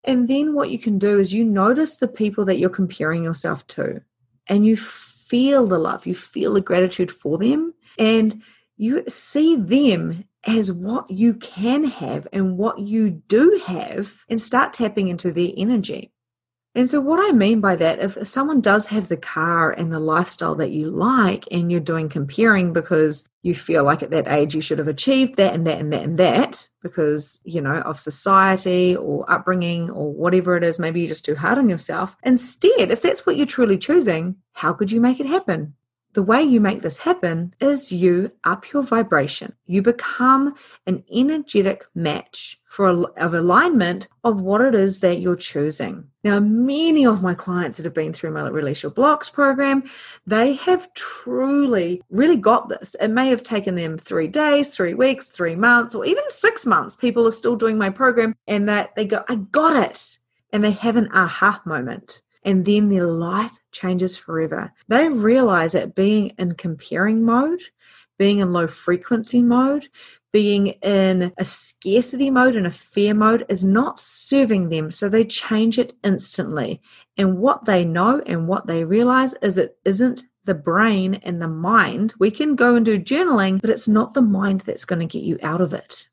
And 0.03 0.27
then 0.27 0.53
what 0.53 0.69
you 0.69 0.77
can 0.77 0.99
do 0.99 1.19
is 1.19 1.33
you 1.33 1.43
notice 1.43 1.95
the 1.95 2.07
people 2.07 2.45
that 2.45 2.59
you're 2.59 2.69
comparing 2.69 3.23
yourself 3.23 3.65
to 3.67 4.01
and 4.47 4.63
you 4.63 4.77
feel 4.77 5.65
the 5.65 5.79
love, 5.79 6.05
you 6.05 6.13
feel 6.13 6.53
the 6.53 6.61
gratitude 6.61 7.11
for 7.11 7.39
them, 7.39 7.73
and 7.97 8.43
you 8.77 9.03
see 9.07 9.55
them 9.55 10.25
as 10.45 10.71
what 10.71 11.09
you 11.09 11.33
can 11.33 11.85
have 11.85 12.27
and 12.31 12.55
what 12.55 12.77
you 12.77 13.09
do 13.09 13.59
have 13.65 14.23
and 14.29 14.39
start 14.39 14.73
tapping 14.73 15.07
into 15.07 15.31
their 15.31 15.49
energy. 15.57 16.11
And 16.75 16.89
so, 16.89 16.99
what 16.99 17.25
I 17.25 17.31
mean 17.31 17.61
by 17.61 17.77
that, 17.77 17.99
if 17.99 18.27
someone 18.27 18.59
does 18.59 18.87
have 18.87 19.07
the 19.07 19.15
car 19.15 19.71
and 19.71 19.93
the 19.93 19.99
lifestyle 19.99 20.55
that 20.55 20.71
you 20.71 20.91
like, 20.91 21.47
and 21.49 21.71
you're 21.71 21.79
doing 21.79 22.09
comparing 22.09 22.73
because 22.73 23.29
you 23.43 23.55
feel 23.55 23.85
like 23.85 24.03
at 24.03 24.11
that 24.11 24.27
age 24.27 24.53
you 24.53 24.59
should 24.59 24.79
have 24.79 24.89
achieved 24.89 25.37
that 25.37 25.53
and 25.53 25.65
that 25.65 25.79
and 25.79 25.93
that 25.93 26.03
and 26.03 26.17
that 26.17 26.67
because, 26.83 27.39
you 27.45 27.61
know, 27.61 27.75
of 27.77 27.97
society 27.99 28.93
or 28.93 29.23
upbringing 29.31 29.89
or 29.89 30.11
whatever 30.11 30.57
it 30.57 30.65
is, 30.65 30.77
maybe 30.77 30.99
you're 30.99 31.07
just 31.07 31.23
too 31.23 31.35
hard 31.35 31.57
on 31.57 31.69
yourself. 31.69 32.17
Instead, 32.23 32.91
if 32.91 33.01
that's 33.01 33.25
what 33.25 33.37
you're 33.37 33.45
truly 33.45 33.77
choosing, 33.77 34.35
how 34.51 34.73
could 34.73 34.91
you 34.91 34.99
make 34.99 35.21
it 35.21 35.27
happen? 35.27 35.75
The 36.15 36.23
way 36.23 36.41
you 36.41 36.61
make 36.61 36.81
this 36.81 36.97
happen 36.97 37.53
is 37.59 37.91
you 37.91 38.31
up 38.45 38.71
your 38.71 38.83
vibration. 38.83 39.53
You 39.65 39.81
become 39.81 40.55
an 40.87 41.03
energetic 41.13 41.85
match 41.93 42.57
for 42.65 42.87
a, 42.87 43.01
of 43.21 43.33
alignment 43.33 44.07
of 44.23 44.39
what 44.39 44.61
it 44.61 44.73
is 44.73 45.01
that 45.01 45.19
you're 45.19 45.35
choosing. 45.35 46.05
Now, 46.23 46.39
many 46.39 47.05
of 47.05 47.21
my 47.21 47.33
clients 47.33 47.77
that 47.77 47.83
have 47.83 47.93
been 47.93 48.13
through 48.13 48.31
my 48.31 48.47
Release 48.47 48.81
Your 48.81 48.93
Blocks 48.93 49.29
program, 49.29 49.83
they 50.25 50.53
have 50.53 50.91
truly 50.93 52.01
really 52.09 52.37
got 52.37 52.69
this. 52.69 52.95
It 53.01 53.09
may 53.09 53.27
have 53.27 53.43
taken 53.43 53.75
them 53.75 53.97
three 53.97 54.29
days, 54.29 54.73
three 54.73 54.93
weeks, 54.93 55.29
three 55.29 55.55
months, 55.57 55.93
or 55.93 56.05
even 56.05 56.23
six 56.29 56.65
months. 56.65 56.95
People 56.95 57.27
are 57.27 57.31
still 57.31 57.57
doing 57.57 57.77
my 57.77 57.89
program 57.89 58.35
and 58.47 58.69
that 58.69 58.95
they 58.95 59.05
go, 59.05 59.25
I 59.27 59.35
got 59.35 59.75
it. 59.91 60.17
And 60.53 60.63
they 60.63 60.71
have 60.71 60.95
an 60.95 61.09
aha 61.13 61.61
moment 61.65 62.21
and 62.45 62.63
then 62.63 62.87
their 62.87 63.07
life 63.07 63.59
changes 63.75 64.17
forever. 64.17 64.71
They 64.87 65.09
realize 65.09 65.73
that 65.73 65.95
being 65.95 66.29
in 66.39 66.55
comparing 66.55 67.23
mode, 67.23 67.61
being 68.17 68.39
in 68.39 68.53
low 68.53 68.67
frequency 68.67 69.41
mode, 69.41 69.89
being 70.31 70.67
in 70.81 71.33
a 71.37 71.45
scarcity 71.45 72.29
mode 72.29 72.55
and 72.55 72.67
a 72.67 72.71
fear 72.71 73.13
mode 73.13 73.45
is 73.49 73.63
not 73.63 73.99
serving 73.99 74.69
them. 74.69 74.91
So 74.91 75.07
they 75.07 75.25
change 75.25 75.77
it 75.77 75.93
instantly. 76.03 76.81
And 77.17 77.37
what 77.37 77.65
they 77.65 77.85
know 77.85 78.21
and 78.25 78.47
what 78.47 78.67
they 78.67 78.83
realize 78.83 79.33
is 79.41 79.57
it 79.57 79.77
isn't 79.85 80.23
the 80.45 80.55
brain 80.55 81.15
and 81.23 81.41
the 81.41 81.47
mind. 81.47 82.13
We 82.19 82.31
can 82.31 82.55
go 82.55 82.75
and 82.75 82.85
do 82.85 82.99
journaling, 82.99 83.61
but 83.61 83.69
it's 83.69 83.87
not 83.87 84.13
the 84.13 84.21
mind 84.21 84.61
that's 84.61 84.85
going 84.85 84.99
to 84.99 85.05
get 85.05 85.23
you 85.23 85.37
out 85.41 85.61
of 85.61 85.73
it 85.73 86.07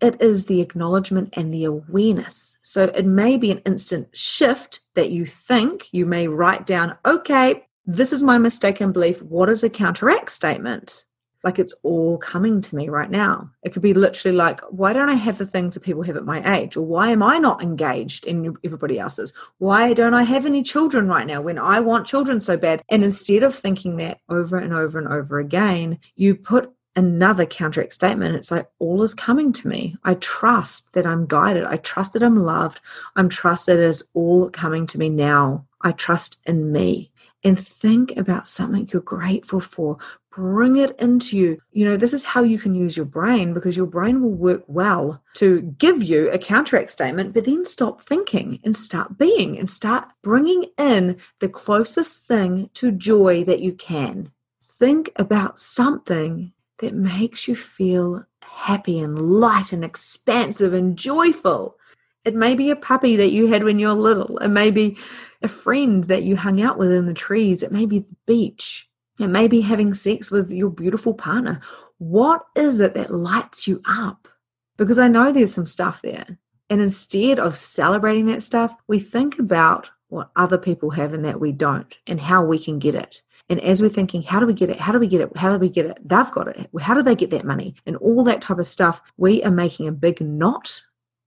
it 0.00 0.20
is 0.20 0.44
the 0.44 0.60
acknowledgement 0.60 1.30
and 1.32 1.52
the 1.52 1.64
awareness. 1.64 2.58
So 2.62 2.84
it 2.84 3.06
may 3.06 3.36
be 3.36 3.50
an 3.50 3.58
instant 3.58 4.14
shift 4.16 4.80
that 4.94 5.10
you 5.10 5.26
think, 5.26 5.88
you 5.92 6.06
may 6.06 6.28
write 6.28 6.66
down, 6.66 6.96
okay, 7.04 7.66
this 7.86 8.12
is 8.12 8.22
my 8.22 8.38
mistaken 8.38 8.92
belief. 8.92 9.22
What 9.22 9.48
is 9.48 9.62
a 9.62 9.70
counteract 9.70 10.30
statement? 10.30 11.04
Like 11.44 11.60
it's 11.60 11.74
all 11.84 12.18
coming 12.18 12.60
to 12.60 12.74
me 12.74 12.88
right 12.88 13.10
now. 13.10 13.50
It 13.62 13.72
could 13.72 13.82
be 13.82 13.94
literally 13.94 14.36
like, 14.36 14.60
why 14.62 14.92
don't 14.92 15.08
I 15.08 15.14
have 15.14 15.38
the 15.38 15.46
things 15.46 15.74
that 15.74 15.84
people 15.84 16.02
have 16.02 16.16
at 16.16 16.24
my 16.24 16.42
age? 16.56 16.76
Or 16.76 16.84
why 16.84 17.10
am 17.10 17.22
I 17.22 17.38
not 17.38 17.62
engaged 17.62 18.26
in 18.26 18.56
everybody 18.64 18.98
else's? 18.98 19.32
Why 19.58 19.92
don't 19.92 20.14
I 20.14 20.24
have 20.24 20.44
any 20.44 20.64
children 20.64 21.06
right 21.06 21.26
now 21.26 21.40
when 21.40 21.58
I 21.58 21.78
want 21.78 22.08
children 22.08 22.40
so 22.40 22.56
bad? 22.56 22.82
And 22.88 23.04
instead 23.04 23.44
of 23.44 23.54
thinking 23.54 23.96
that 23.98 24.18
over 24.28 24.58
and 24.58 24.72
over 24.72 24.98
and 24.98 25.06
over 25.06 25.38
again, 25.38 26.00
you 26.16 26.34
put 26.34 26.72
another 26.96 27.46
counteract 27.46 27.92
statement. 27.92 28.34
It's 28.34 28.50
like 28.50 28.68
all 28.78 29.02
is 29.02 29.14
coming 29.14 29.52
to 29.52 29.68
me. 29.68 29.96
I 30.02 30.14
trust 30.14 30.94
that 30.94 31.06
I'm 31.06 31.26
guided. 31.26 31.64
I 31.64 31.76
trust 31.76 32.14
that 32.14 32.22
I'm 32.22 32.36
loved. 32.36 32.80
I'm 33.14 33.28
trust 33.28 33.66
that 33.66 33.78
it 33.78 33.84
is 33.84 34.02
all 34.14 34.48
coming 34.50 34.86
to 34.86 34.98
me 34.98 35.10
now. 35.10 35.66
I 35.82 35.92
trust 35.92 36.42
in 36.46 36.72
me. 36.72 37.12
And 37.44 37.58
think 37.58 38.16
about 38.16 38.48
something 38.48 38.88
you're 38.90 39.02
grateful 39.02 39.60
for. 39.60 39.98
Bring 40.32 40.76
it 40.76 40.98
into 40.98 41.36
you. 41.36 41.62
You 41.70 41.84
know, 41.84 41.96
this 41.96 42.12
is 42.12 42.24
how 42.24 42.42
you 42.42 42.58
can 42.58 42.74
use 42.74 42.96
your 42.96 43.06
brain 43.06 43.54
because 43.54 43.76
your 43.76 43.86
brain 43.86 44.20
will 44.20 44.34
work 44.34 44.64
well 44.66 45.22
to 45.34 45.62
give 45.78 46.02
you 46.02 46.28
a 46.30 46.38
counteract 46.38 46.90
statement, 46.90 47.34
but 47.34 47.44
then 47.44 47.64
stop 47.64 48.00
thinking 48.00 48.58
and 48.64 48.74
start 48.74 49.16
being 49.16 49.58
and 49.58 49.70
start 49.70 50.08
bringing 50.22 50.66
in 50.76 51.18
the 51.38 51.48
closest 51.48 52.26
thing 52.26 52.68
to 52.74 52.90
joy 52.90 53.44
that 53.44 53.60
you 53.60 53.72
can. 53.72 54.32
Think 54.60 55.12
about 55.16 55.58
something 55.58 56.52
that 56.78 56.94
makes 56.94 57.48
you 57.48 57.56
feel 57.56 58.24
happy 58.42 58.98
and 58.98 59.18
light 59.18 59.72
and 59.72 59.84
expansive 59.84 60.72
and 60.72 60.96
joyful. 60.96 61.76
It 62.24 62.34
may 62.34 62.54
be 62.54 62.70
a 62.70 62.76
puppy 62.76 63.16
that 63.16 63.30
you 63.30 63.46
had 63.46 63.62
when 63.62 63.78
you 63.78 63.88
were 63.88 63.94
little. 63.94 64.38
It 64.38 64.48
may 64.48 64.70
be 64.70 64.98
a 65.42 65.48
friend 65.48 66.02
that 66.04 66.24
you 66.24 66.36
hung 66.36 66.60
out 66.60 66.78
with 66.78 66.90
in 66.90 67.06
the 67.06 67.14
trees. 67.14 67.62
It 67.62 67.70
may 67.70 67.86
be 67.86 68.00
the 68.00 68.16
beach. 68.26 68.88
It 69.20 69.28
may 69.28 69.48
be 69.48 69.60
having 69.60 69.94
sex 69.94 70.30
with 70.30 70.50
your 70.50 70.70
beautiful 70.70 71.14
partner. 71.14 71.60
What 71.98 72.44
is 72.54 72.80
it 72.80 72.94
that 72.94 73.12
lights 73.12 73.66
you 73.66 73.80
up? 73.86 74.28
Because 74.76 74.98
I 74.98 75.08
know 75.08 75.32
there's 75.32 75.54
some 75.54 75.66
stuff 75.66 76.02
there. 76.02 76.38
And 76.68 76.80
instead 76.80 77.38
of 77.38 77.56
celebrating 77.56 78.26
that 78.26 78.42
stuff, 78.42 78.76
we 78.88 78.98
think 78.98 79.38
about 79.38 79.90
what 80.08 80.30
other 80.36 80.58
people 80.58 80.90
have 80.90 81.14
and 81.14 81.24
that 81.24 81.40
we 81.40 81.52
don't 81.52 81.96
and 82.06 82.20
how 82.20 82.44
we 82.44 82.58
can 82.58 82.78
get 82.78 82.94
it. 82.94 83.22
And 83.48 83.60
as 83.60 83.80
we're 83.80 83.88
thinking, 83.88 84.22
how 84.22 84.40
do 84.40 84.46
we 84.46 84.54
get 84.54 84.70
it? 84.70 84.80
How 84.80 84.92
do 84.92 84.98
we 84.98 85.06
get 85.06 85.20
it? 85.20 85.36
How 85.36 85.52
do 85.52 85.58
we 85.58 85.68
get 85.68 85.86
it? 85.86 85.98
They've 86.02 86.30
got 86.30 86.48
it. 86.48 86.68
How 86.80 86.94
do 86.94 87.02
they 87.02 87.14
get 87.14 87.30
that 87.30 87.44
money? 87.44 87.74
And 87.86 87.96
all 87.96 88.24
that 88.24 88.42
type 88.42 88.58
of 88.58 88.66
stuff, 88.66 89.00
we 89.16 89.42
are 89.44 89.50
making 89.50 89.86
a 89.86 89.92
big 89.92 90.20
knot 90.20 90.82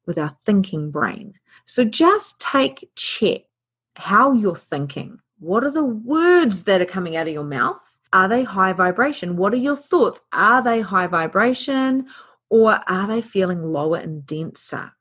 with 0.06 0.18
our 0.18 0.36
thinking 0.46 0.92
brain. 0.92 1.36
So 1.66 1.86
just 1.86 2.42
take 2.42 2.90
check 2.96 3.42
how 3.96 4.34
you're 4.34 4.56
thinking. 4.56 5.20
What 5.40 5.64
are 5.64 5.72
the 5.72 5.86
words 5.86 6.64
that 6.64 6.82
are 6.82 6.86
coming 6.86 7.16
out 7.16 7.28
of 7.28 7.34
your 7.34 7.44
mouth? 7.44 7.80
Are 8.12 8.28
they 8.28 8.44
high 8.44 8.74
vibration? 8.74 9.38
What 9.38 9.54
are 9.54 9.58
your 9.58 9.76
thoughts? 9.76 10.22
Are 10.34 10.62
they 10.62 10.82
high 10.82 11.08
vibration 11.08 12.08
or 12.50 12.80
are 12.88 13.08
they 13.08 13.22
feeling 13.22 13.64
lower 13.64 13.98
and 13.98 14.26
denser? 14.26 14.94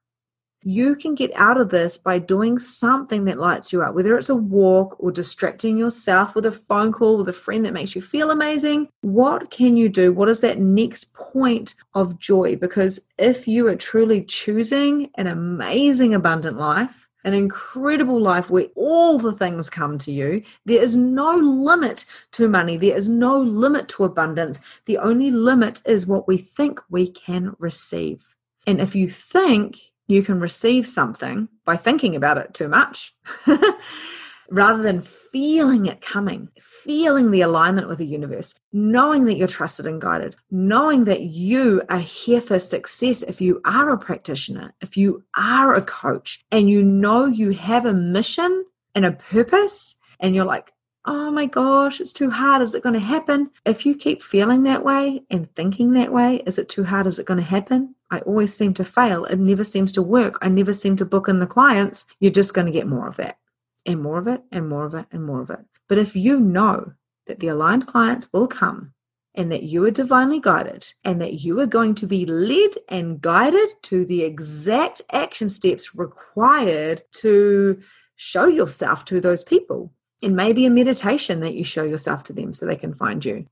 You 0.63 0.95
can 0.97 1.15
get 1.15 1.31
out 1.35 1.61
of 1.61 1.71
this 1.71 1.97
by 1.97 2.19
doing 2.19 2.59
something 2.59 3.25
that 3.25 3.39
lights 3.39 3.73
you 3.73 3.83
up, 3.83 3.95
whether 3.95 4.17
it's 4.17 4.29
a 4.29 4.35
walk 4.35 4.97
or 4.99 5.11
distracting 5.11 5.77
yourself 5.77 6.35
with 6.35 6.47
a 6.47 6.53
phone 6.53 6.93
call 6.93 7.19
with 7.19 7.29
a 7.29 7.33
friend 7.33 7.65
that 7.65 7.73
makes 7.73 7.95
you 7.95 8.01
feel 8.01 8.31
amazing. 8.31 8.89
What 9.01 9.51
can 9.51 9.77
you 9.77 9.89
do? 9.89 10.13
What 10.13 10.29
is 10.29 10.41
that 10.41 10.59
next 10.59 11.15
point 11.15 11.75
of 11.95 12.19
joy? 12.19 12.57
Because 12.57 13.09
if 13.19 13.47
you 13.47 13.69
are 13.69 13.77
truly 13.77 14.23
choosing 14.25 15.11
an 15.15 15.27
amazing, 15.27 16.15
abundant 16.15 16.59
life, 16.59 17.09
an 17.25 17.35
incredible 17.35 18.21
life 18.21 18.49
where 18.49 18.67
all 18.75 19.19
the 19.19 19.33
things 19.33 19.69
come 19.69 19.99
to 19.99 20.13
you. 20.13 20.43
There 20.65 20.83
is 20.83 20.97
no 20.97 21.35
limit 21.37 22.05
to 22.33 22.49
money. 22.49 22.77
There 22.77 22.97
is 22.97 23.09
no 23.09 23.41
limit 23.41 23.89
to 23.89 24.05
abundance. 24.05 24.61
The 24.87 24.99
only 24.99 25.31
limit 25.31 25.81
is 25.85 26.07
what 26.07 26.29
we 26.29 26.39
think 26.39 26.81
we 26.89 27.09
can 27.09 27.55
receive. 27.59 28.35
And 28.67 28.81
if 28.81 28.95
you 28.95 29.11
think 29.11 29.79
you 30.09 30.23
can 30.23 30.41
receive 30.41 30.89
something 30.89 31.49
by 31.65 31.77
thinking 31.77 32.17
about 32.17 32.39
it 32.39 32.55
too 32.55 32.69
much 32.69 33.15
rather 34.51 34.83
than 34.83 35.03
feeling 35.03 35.87
it 35.87 36.01
coming, 36.01 36.49
feeling 36.59 37.31
the 37.31 37.43
alignment 37.43 37.87
with 37.87 37.99
the 37.99 38.07
universe, 38.07 38.55
knowing 38.73 39.27
that 39.27 39.37
you're 39.37 39.47
trusted 39.47 39.87
and 39.87 40.01
guided, 40.01 40.35
knowing 40.51 41.05
that 41.05 41.21
you 41.21 41.83
are 41.91 41.99
here 41.99 42.41
for 42.41 42.59
success 42.59 43.23
if 43.23 43.41
you 43.41 43.61
are 43.65 43.91
a 43.91 43.99
practitioner, 43.99 44.75
if 44.81 44.97
you 44.97 45.23
are 45.37 45.75
a 45.75 45.83
coach, 45.83 46.45
and 46.51 46.71
you 46.71 46.83
know 46.83 47.27
you 47.27 47.51
have 47.51 47.85
a 47.85 47.93
mission 47.93 48.65
and 48.95 49.05
a 49.05 49.13
purpose, 49.13 49.97
and 50.19 50.35
you're 50.35 50.47
like, 50.47 50.73
oh 51.05 51.31
my 51.31 51.47
gosh, 51.47 52.01
it's 52.01 52.13
too 52.13 52.31
hard. 52.31 52.63
Is 52.63 52.75
it 52.75 52.83
going 52.83 52.95
to 52.95 53.01
happen? 53.01 53.51
If 53.65 53.87
you 53.87 53.95
keep 53.95 54.23
feeling 54.23 54.65
that 54.65 54.85
way 54.85 55.23
and 55.31 55.55
thinking 55.55 55.93
that 55.93 56.13
way, 56.13 56.43
is 56.47 56.59
it 56.59 56.69
too 56.69 56.85
hard? 56.85 57.07
Is 57.07 57.19
it 57.19 57.27
going 57.27 57.41
to 57.41 57.45
happen? 57.45 57.95
I 58.11 58.21
always 58.21 58.55
seem 58.55 58.75
to 58.75 58.85
fail. 58.85 59.25
It 59.25 59.39
never 59.39 59.65
seems 59.65 59.93
to 59.93 60.03
work. 60.03 60.39
I 60.41 60.49
never 60.49 60.75
seem 60.75 60.97
to 60.97 61.05
book 61.05 61.29
in 61.29 61.41
the 61.41 61.47
clients. 61.47 62.07
You're 62.21 62.33
just 62.33 62.55
going 62.55 62.67
to 62.67 62.73
get 62.73 62.87
more 62.87 63.07
of 63.07 63.17
that 63.17 63.39
and 63.85 64.03
more 64.03 64.19
of 64.19 64.27
it 64.27 64.43
and 64.51 64.69
more 64.69 64.85
of 64.85 64.95
it 64.95 65.07
and 65.13 65.25
more 65.25 65.41
of 65.41 65.51
it. 65.51 65.61
But 65.89 65.99
if 65.99 66.17
you 66.17 66.41
know 66.41 66.93
that 67.27 67.41
the 67.41 67.49
aligned 67.49 67.87
clients 67.87 68.29
will 68.33 68.47
come 68.47 68.95
and 69.35 69.53
that 69.53 69.63
you 69.63 69.85
are 69.85 69.91
divinely 69.91 70.41
guided 70.41 70.93
and 71.05 71.21
that 71.21 71.45
you 71.45 71.61
are 71.61 71.67
going 71.67 71.95
to 71.97 72.07
be 72.07 72.25
led 72.25 72.73
and 72.89 73.21
guided 73.21 73.69
to 73.83 74.05
the 74.05 74.23
exact 74.23 75.03
action 75.13 75.49
steps 75.49 75.95
required 75.95 77.03
to 77.13 77.81
show 78.17 78.47
yourself 78.47 79.05
to 79.05 79.21
those 79.21 79.45
people 79.45 79.93
it 80.21 80.31
may 80.31 80.53
be 80.53 80.67
a 80.67 80.71
meditation 80.71 81.41
that 81.41 81.55
you 81.55 81.65
show 81.65 81.85
yourself 81.85 82.25
to 82.25 82.33
them 82.33 82.53
so 82.53 82.67
they 82.67 82.77
can 82.77 82.95
find 82.95 83.25
you. 83.25 83.47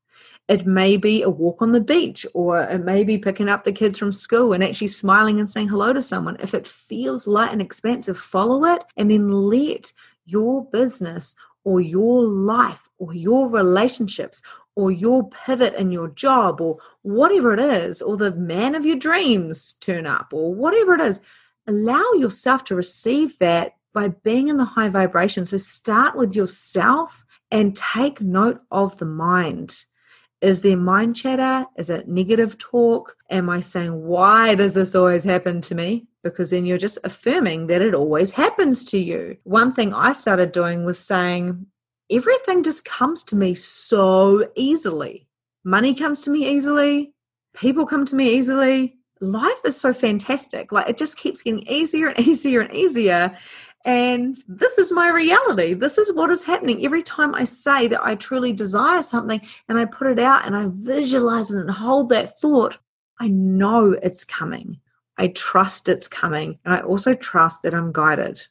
It 0.49 0.65
may 0.65 0.97
be 0.97 1.23
a 1.23 1.31
walk 1.31 1.61
on 1.61 1.73
the 1.73 1.81
beach, 1.81 2.25
or 2.33 2.63
it 2.63 2.85
may 2.85 3.03
be 3.03 3.19
picking 3.19 3.49
up 3.49 3.65
the 3.65 3.73
kids 3.73 3.99
from 3.99 4.13
school 4.13 4.53
and 4.53 4.63
actually 4.63 4.87
smiling 4.87 5.41
and 5.41 5.49
saying 5.49 5.69
hello 5.69 5.93
to 5.93 6.01
someone. 6.01 6.37
If 6.39 6.55
it 6.55 6.69
feels 6.69 7.27
light 7.27 7.53
and 7.53 7.61
expansive, 7.61 8.17
follow 8.17 8.65
it 8.65 8.85
and 8.97 9.11
then 9.11 9.31
let 9.31 9.93
your 10.25 10.65
business 10.71 11.35
or 11.65 11.81
your 11.81 12.23
life 12.23 12.89
or 12.99 13.13
your 13.13 13.49
relationships 13.49 14.41
or 14.77 14.93
your 14.93 15.29
pivot 15.31 15.75
in 15.75 15.91
your 15.91 16.09
job 16.09 16.61
or 16.61 16.79
whatever 17.03 17.53
it 17.53 17.61
is, 17.61 18.01
or 18.03 18.17
the 18.17 18.31
man 18.31 18.75
of 18.75 18.87
your 18.87 18.97
dreams 18.97 19.73
turn 19.81 20.07
up 20.07 20.29
or 20.33 20.55
whatever 20.55 20.95
it 20.95 21.01
is. 21.01 21.21
Allow 21.67 22.13
yourself 22.19 22.63
to 22.65 22.77
receive 22.77 23.39
that 23.39 23.73
by 23.93 24.09
being 24.09 24.49
in 24.49 24.59
the 24.59 24.65
high 24.65 24.91
vibration. 24.91 25.47
So 25.47 25.57
start 25.57 26.15
with 26.15 26.37
yourself 26.37 27.25
and 27.51 27.75
take 27.75 28.21
note 28.21 28.61
of 28.71 28.99
the 28.99 29.07
mind. 29.07 29.85
Is 30.47 30.63
there 30.63 30.77
mind 30.77 31.17
chatter? 31.17 31.67
Is 31.77 31.91
it 31.91 32.07
negative 32.07 32.57
talk? 32.57 33.17
Am 33.29 33.51
I 33.51 33.59
saying, 33.59 34.05
why 34.05 34.55
does 34.55 34.75
this 34.75 34.95
always 34.95 35.25
happen 35.25 35.61
to 35.63 35.75
me? 35.75 36.07
Because 36.23 36.51
then 36.51 36.65
you're 36.65 36.79
just 36.79 37.01
affirming 37.03 37.67
that 37.67 37.83
it 37.83 37.97
always 37.97 38.33
happens 38.33 38.85
to 38.85 38.97
you. 38.97 39.39
One 39.43 39.73
thing 39.73 39.93
I 39.93 40.13
started 40.13 40.53
doing 40.53 40.85
was 40.85 41.01
saying, 41.01 41.67
everything 42.13 42.63
just 42.63 42.85
comes 42.85 43.25
to 43.25 43.35
me 43.35 43.57
so 43.57 44.49
easily. 44.55 45.27
Money 45.65 45.95
comes 45.95 46.21
to 46.21 46.31
me 46.31 46.49
easily. 46.49 47.13
People 47.57 47.85
come 47.85 48.05
to 48.05 48.15
me 48.15 48.37
easily. 48.37 48.99
Life 49.21 49.61
is 49.65 49.77
so 49.81 49.93
fantastic. 49.93 50.71
Like 50.71 50.89
it 50.89 50.97
just 50.97 51.19
keeps 51.19 51.43
getting 51.43 51.67
easier 51.67 52.11
and 52.11 52.21
easier 52.29 52.61
and 52.61 52.73
easier. 52.73 53.37
And 53.87 54.37
this 54.49 54.79
is 54.79 54.91
my 54.91 55.09
reality. 55.11 55.73
This 55.73 55.97
is 55.97 56.13
what 56.13 56.31
is 56.31 56.43
happening. 56.43 56.85
Every 56.85 57.05
time 57.05 57.37
I 57.37 57.45
say 57.45 57.87
that 57.87 58.05
I 58.05 58.17
truly 58.17 58.53
desire 58.53 59.01
something 59.01 59.41
and 59.69 59.79
I 59.79 59.85
put 59.85 60.09
it 60.09 60.19
out 60.19 60.45
and 60.45 60.57
I 60.57 60.67
visualize 60.69 61.53
it 61.53 61.61
and 61.61 61.71
hold 61.71 62.09
that 62.09 62.37
thought, 62.41 62.79
I 63.21 63.29
know 63.29 63.93
it's 63.93 64.25
coming. 64.25 64.81
I 65.17 65.29
trust 65.29 65.89
it's 65.89 66.09
coming. 66.09 66.59
And 66.65 66.75
I 66.75 66.81
also 66.81 67.15
trust 67.15 67.63
that 67.63 67.75
I'm 67.75 67.93
guided. 67.93 68.45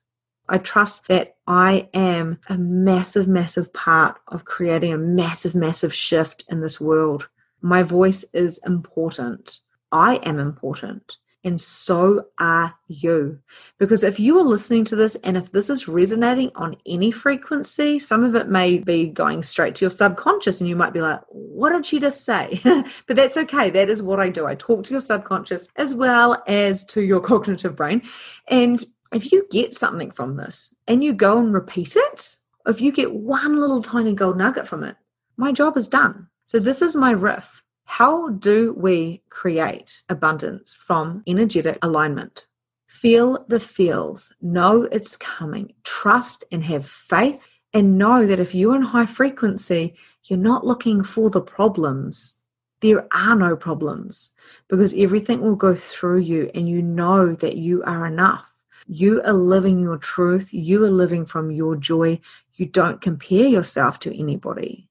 I 0.48 0.58
trust 0.58 1.10
that 1.10 1.36
I 1.48 1.90
am 1.94 2.40
a 2.48 2.58
massive, 2.58 3.28
massive 3.28 3.74
part 3.74 4.18
of 4.30 4.46
creating 4.46 4.94
a 4.94 4.98
massive, 4.98 5.54
massive 5.54 5.94
shift 5.94 6.46
in 6.48 6.62
this 6.62 6.80
world. 6.80 7.28
My 7.62 7.84
voice 7.84 8.24
is 8.34 8.62
important. 8.66 9.60
I 9.92 10.16
am 10.24 10.40
important. 10.40 11.18
And 11.46 11.62
so 11.62 12.26
are 12.40 12.74
you. 12.88 13.40
Because 13.78 14.04
if 14.04 14.20
you 14.20 14.40
are 14.40 14.44
listening 14.44 14.84
to 14.86 14.96
this 14.96 15.14
and 15.18 15.38
if 15.38 15.52
this 15.52 15.70
is 15.70 15.88
resonating 15.88 16.52
on 16.56 16.76
any 16.88 17.12
frequency, 17.12 18.00
some 18.00 18.24
of 18.24 18.36
it 18.36 18.50
may 18.50 18.80
be 18.80 19.08
going 19.08 19.44
straight 19.44 19.76
to 19.76 19.86
your 19.86 19.92
subconscious 19.92 20.60
and 20.60 20.68
you 20.68 20.76
might 20.76 20.92
be 20.92 21.02
like, 21.02 21.22
what 21.30 21.70
did 21.70 21.86
she 21.86 22.00
just 22.00 22.26
say? 22.26 22.60
but 23.08 23.16
that's 23.16 23.38
okay. 23.38 23.70
That 23.70 23.90
is 23.90 24.02
what 24.02 24.20
I 24.20 24.30
do. 24.30 24.48
I 24.48 24.56
talk 24.56 24.86
to 24.86 24.92
your 24.92 25.02
subconscious 25.02 25.70
as 25.76 25.94
well 25.94 26.42
as 26.48 26.84
to 26.86 27.04
your 27.04 27.22
cognitive 27.22 27.76
brain. 27.76 28.02
And 28.48 28.84
if 29.14 29.32
you 29.32 29.46
get 29.52 29.76
something 29.76 30.10
from 30.10 30.38
this 30.38 30.74
and 30.88 31.04
you 31.04 31.14
go 31.14 31.38
and 31.38 31.54
repeat 31.54 31.96
it, 31.96 32.38
if 32.66 32.82
you 32.82 32.92
get 32.92 33.14
one 33.14 33.62
little 33.62 33.84
tiny 33.84 34.16
gold 34.16 34.40
nugget 34.40 34.68
from 34.68 34.84
it, 34.84 34.96
my 35.38 35.52
job 35.52 35.78
is 35.78 35.88
done. 35.88 36.28
So, 36.46 36.60
this 36.60 36.82
is 36.82 36.96
my 36.96 37.12
riff. 37.12 37.64
How 37.86 38.30
do 38.30 38.74
we 38.74 39.22
create 39.30 40.04
abundance 40.10 40.74
from 40.74 41.24
energetic 41.26 41.78
alignment? 41.82 42.48
Feel 42.88 43.46
the 43.48 43.60
feels, 43.60 44.34
know 44.42 44.84
it's 44.92 45.16
coming, 45.16 45.74
trust 45.84 46.44
and 46.52 46.64
have 46.64 46.86
faith, 46.86 47.48
and 47.74 47.98
know 47.98 48.26
that 48.26 48.40
if 48.40 48.54
you're 48.54 48.76
in 48.76 48.82
high 48.82 49.06
frequency, 49.06 49.96
you're 50.26 50.40
not 50.40 50.66
looking 50.66 51.04
for 51.04 51.30
the 51.30 51.42
problems. 51.42 52.38
There 52.82 53.08
are 53.14 53.36
no 53.36 53.56
problems 53.56 54.32
because 54.68 54.94
everything 54.96 55.42
will 55.42 55.56
go 55.56 55.76
through 55.76 56.20
you, 56.20 56.52
and 56.54 56.68
you 56.68 56.82
know 56.82 57.34
that 57.36 57.58
you 57.58 57.84
are 57.84 58.06
enough. 58.06 58.54
You 58.88 59.22
are 59.24 59.34
living 59.34 59.80
your 59.80 59.98
truth. 59.98 60.54
You 60.54 60.84
are 60.84 60.92
living 60.92 61.26
from 61.26 61.52
your 61.52 61.76
joy. 61.76 62.20
You 62.56 62.66
don't 62.66 63.02
compare 63.02 63.48
yourself 63.48 64.00
to 64.00 64.18
anybody 64.18 64.90